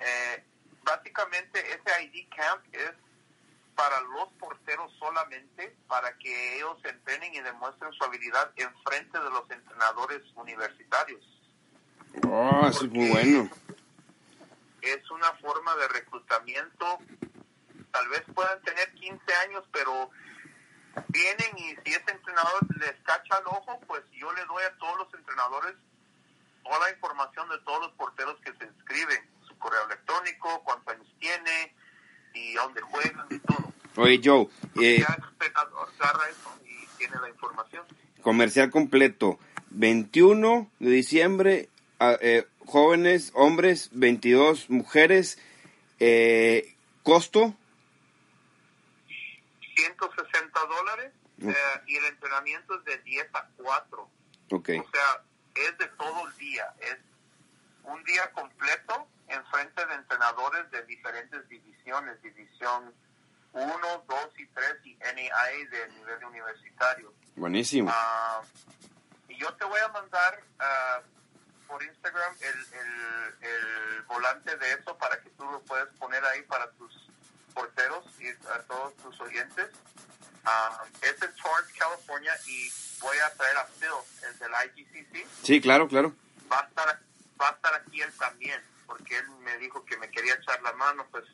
[0.00, 0.44] eh,
[0.82, 2.92] básicamente ese ID Camp es
[3.74, 9.30] para los porteros solamente, para que ellos entrenen y demuestren su habilidad en frente de
[9.30, 11.20] los entrenadores universitarios.
[12.28, 13.50] Oh, eso es muy bueno.
[14.82, 16.98] Es una forma de reclutamiento.
[17.92, 20.10] Tal vez puedan tener 15 años, pero
[21.08, 24.98] vienen y si ese entrenador les cacha el ojo, pues yo le doy a todos
[24.98, 25.74] los entrenadores
[26.62, 31.08] toda la información de todos los porteros que se inscriben, su correo electrónico, cuántos años
[31.18, 31.74] tiene
[32.34, 33.72] y a dónde juegan y todo.
[33.96, 34.48] Oye, Joe,
[34.80, 37.84] eh, ya el entrenador agarra eso y tiene la información.
[38.22, 39.38] comercial completo.
[39.70, 41.68] 21 de diciembre,
[42.00, 45.38] eh, jóvenes, hombres, 22 mujeres.
[45.98, 47.54] Eh, costo,
[49.82, 51.54] 160 dólares eh,
[51.86, 54.10] y el entrenamiento es de 10 a 4.
[54.52, 54.68] ok.
[54.80, 55.22] O sea,
[55.54, 56.72] es de todo el día.
[56.80, 56.98] Es
[57.84, 62.94] un día completo en frente de entrenadores de diferentes divisiones, división
[63.52, 67.12] 1, 2 y 3 y NAI de nivel universitario.
[67.34, 67.90] Buenísimo.
[67.92, 68.42] Ah,
[69.28, 71.00] y yo te voy a mandar ah,
[71.66, 76.42] por Instagram el, el, el volante de eso para que tú lo puedas poner ahí
[76.42, 77.11] para tus
[77.52, 79.70] porteros y a todos tus oyentes.
[80.44, 83.88] Ah, es en Torrance, California y voy a traer a Phil,
[84.26, 85.26] el del IGCC.
[85.42, 86.14] Sí, claro, claro.
[86.50, 87.00] Va a estar,
[87.40, 90.72] va a estar aquí él también, porque él me dijo que me quería echar la
[90.72, 91.24] mano, pues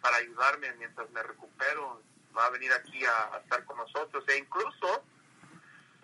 [0.00, 2.02] para ayudarme mientras me recupero.
[2.36, 5.04] Va a venir aquí a, a estar con nosotros e incluso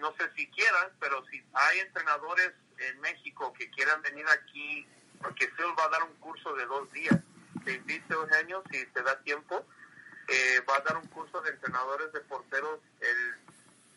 [0.00, 4.86] no sé si quieran, pero si hay entrenadores en México que quieran venir aquí,
[5.20, 7.16] porque Phil va a dar un curso de dos días.
[7.64, 9.64] Te invito, Eugenio, si te da tiempo.
[10.28, 13.34] Eh, va a dar un curso de entrenadores de porteros el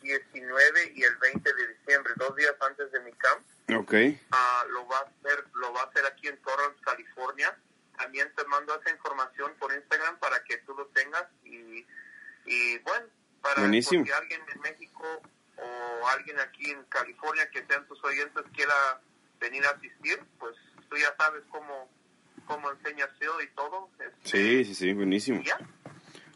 [0.01, 3.45] 19 y el 20 de diciembre, dos días antes de mi camp.
[3.76, 3.93] Ok.
[4.32, 7.55] Ah, lo va a hacer lo va a hacer aquí en Torrance, California.
[7.97, 11.86] También te mando esa información por Instagram para que tú lo tengas y,
[12.45, 13.05] y bueno,
[13.41, 14.03] para Buenísimo.
[14.03, 15.22] si alguien en México
[15.57, 18.99] o alguien aquí en California que sean tus oyentes quiera
[19.39, 20.55] venir a asistir, pues
[20.89, 21.89] tú ya sabes cómo
[22.47, 23.05] cómo enseña
[23.43, 23.89] y todo.
[24.23, 25.41] Sí, sí, sí, buenísimo.
[25.41, 25.57] y ya.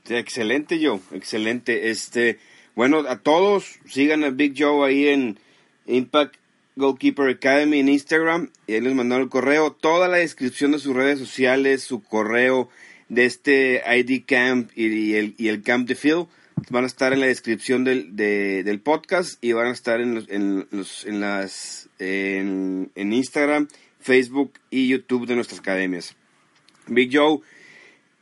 [0.05, 0.99] Sí, excelente, Joe.
[1.12, 1.89] Excelente.
[1.89, 2.39] Este,
[2.76, 5.39] bueno, a todos sigan a Big Joe ahí en
[5.86, 6.36] Impact
[6.76, 8.49] Goalkeeper Academy en Instagram.
[8.68, 9.72] Y él les mandó el correo.
[9.74, 12.70] Toda la descripción de sus redes sociales, su correo
[13.10, 16.26] de este ID Camp y, y el, y el Camp de Phil
[16.70, 20.16] van a estar en la descripción del, de- del podcast y van a estar en,
[20.16, 23.68] los, en, los- en las en, en Instagram,
[24.00, 26.16] Facebook y YouTube de nuestras academias.
[26.88, 27.39] Big Joe,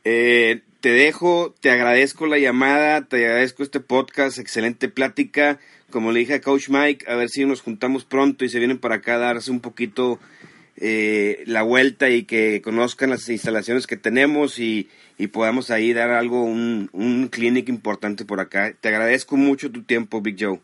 [0.04, 5.58] eh, te dejo, te agradezco la llamada, te agradezco este podcast, excelente plática.
[5.90, 8.78] Como le dije a Coach Mike, a ver si nos juntamos pronto y se vienen
[8.78, 10.18] para acá a darse un poquito
[10.76, 16.10] eh, la vuelta y que conozcan las instalaciones que tenemos y, y podamos ahí dar
[16.10, 18.74] algo, un, un clinic importante por acá.
[18.80, 20.60] Te agradezco mucho tu tiempo, Big Joe.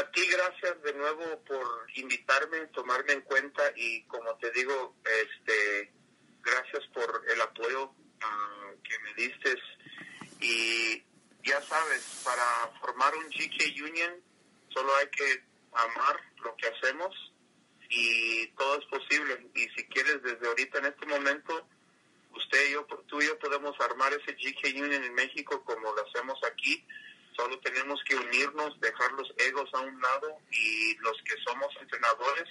[0.00, 5.92] A ti gracias de nuevo por invitarme, tomarme en cuenta y como te digo, este,
[6.42, 7.92] gracias por el apoyo
[8.22, 9.54] ah, que me diste
[10.40, 11.02] y
[11.44, 14.22] ya sabes, para formar un GK Union
[14.72, 15.44] solo hay que
[15.74, 17.14] amar lo que hacemos
[17.90, 19.50] y todo es posible.
[19.54, 21.68] Y si quieres desde ahorita en este momento
[22.34, 26.06] usted y yo, tú y yo podemos armar ese GK Union en México como lo
[26.06, 26.86] hacemos aquí
[27.36, 32.48] solo tenemos que unirnos, dejar los egos a un lado y los que somos entrenadores,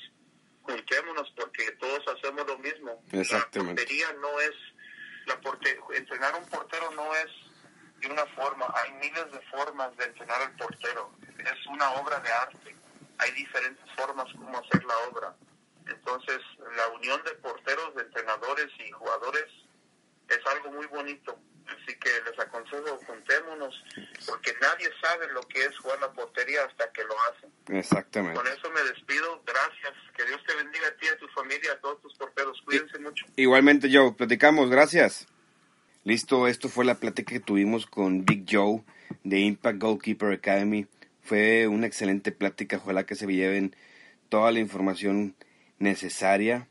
[0.63, 3.03] juntémonos porque todos hacemos lo mismo.
[3.11, 3.81] Exactamente.
[3.81, 4.55] La portería no es,
[5.25, 7.31] la porte, entrenar un portero no es
[8.01, 11.11] de una forma, hay miles de formas de entrenar al portero.
[11.37, 12.75] Es una obra de arte,
[13.17, 15.35] hay diferentes formas como hacer la obra.
[15.87, 16.39] Entonces,
[16.77, 19.45] la unión de porteros, de entrenadores y jugadores
[20.29, 21.37] es algo muy bonito.
[21.69, 23.83] Así que les aconsejo, juntémonos,
[24.25, 27.51] porque nadie sabe lo que es jugar la portería hasta que lo hacen.
[27.77, 28.35] Exactamente.
[28.35, 29.41] Con eso me despido.
[29.45, 29.93] Gracias.
[30.15, 32.59] Que Dios te bendiga a ti, a tu familia, a todos tus porteros.
[32.65, 33.25] Cuídense mucho.
[33.35, 34.13] Igualmente, Joe.
[34.13, 34.69] Platicamos.
[34.69, 35.27] Gracias.
[36.03, 38.83] Listo, esto fue la plática que tuvimos con Big Joe
[39.23, 40.87] de Impact Goalkeeper Academy.
[41.21, 42.77] Fue una excelente plática.
[42.77, 43.75] Ojalá que se lleven
[44.29, 45.35] toda la información
[45.77, 46.67] necesaria.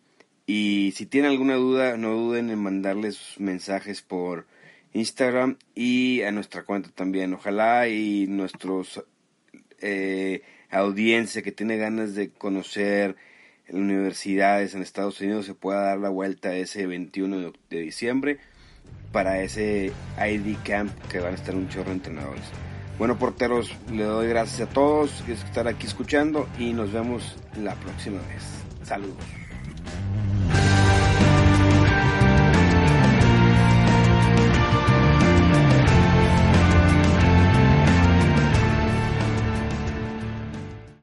[0.47, 4.47] Y si tienen alguna duda, no duden en mandarles mensajes por
[4.99, 7.35] Instagram y a nuestra cuenta también.
[7.35, 9.05] Ojalá y nuestros
[9.81, 13.17] eh, audiencia que tiene ganas de conocer
[13.71, 18.39] universidades en Estados Unidos se pueda dar la vuelta ese 21 de diciembre
[19.13, 22.45] para ese ID Camp que van a estar un chorro de entrenadores.
[22.99, 27.75] Bueno, porteros, le doy gracias a todos por estar aquí escuchando y nos vemos la
[27.77, 28.43] próxima vez.
[28.83, 29.48] Saludos.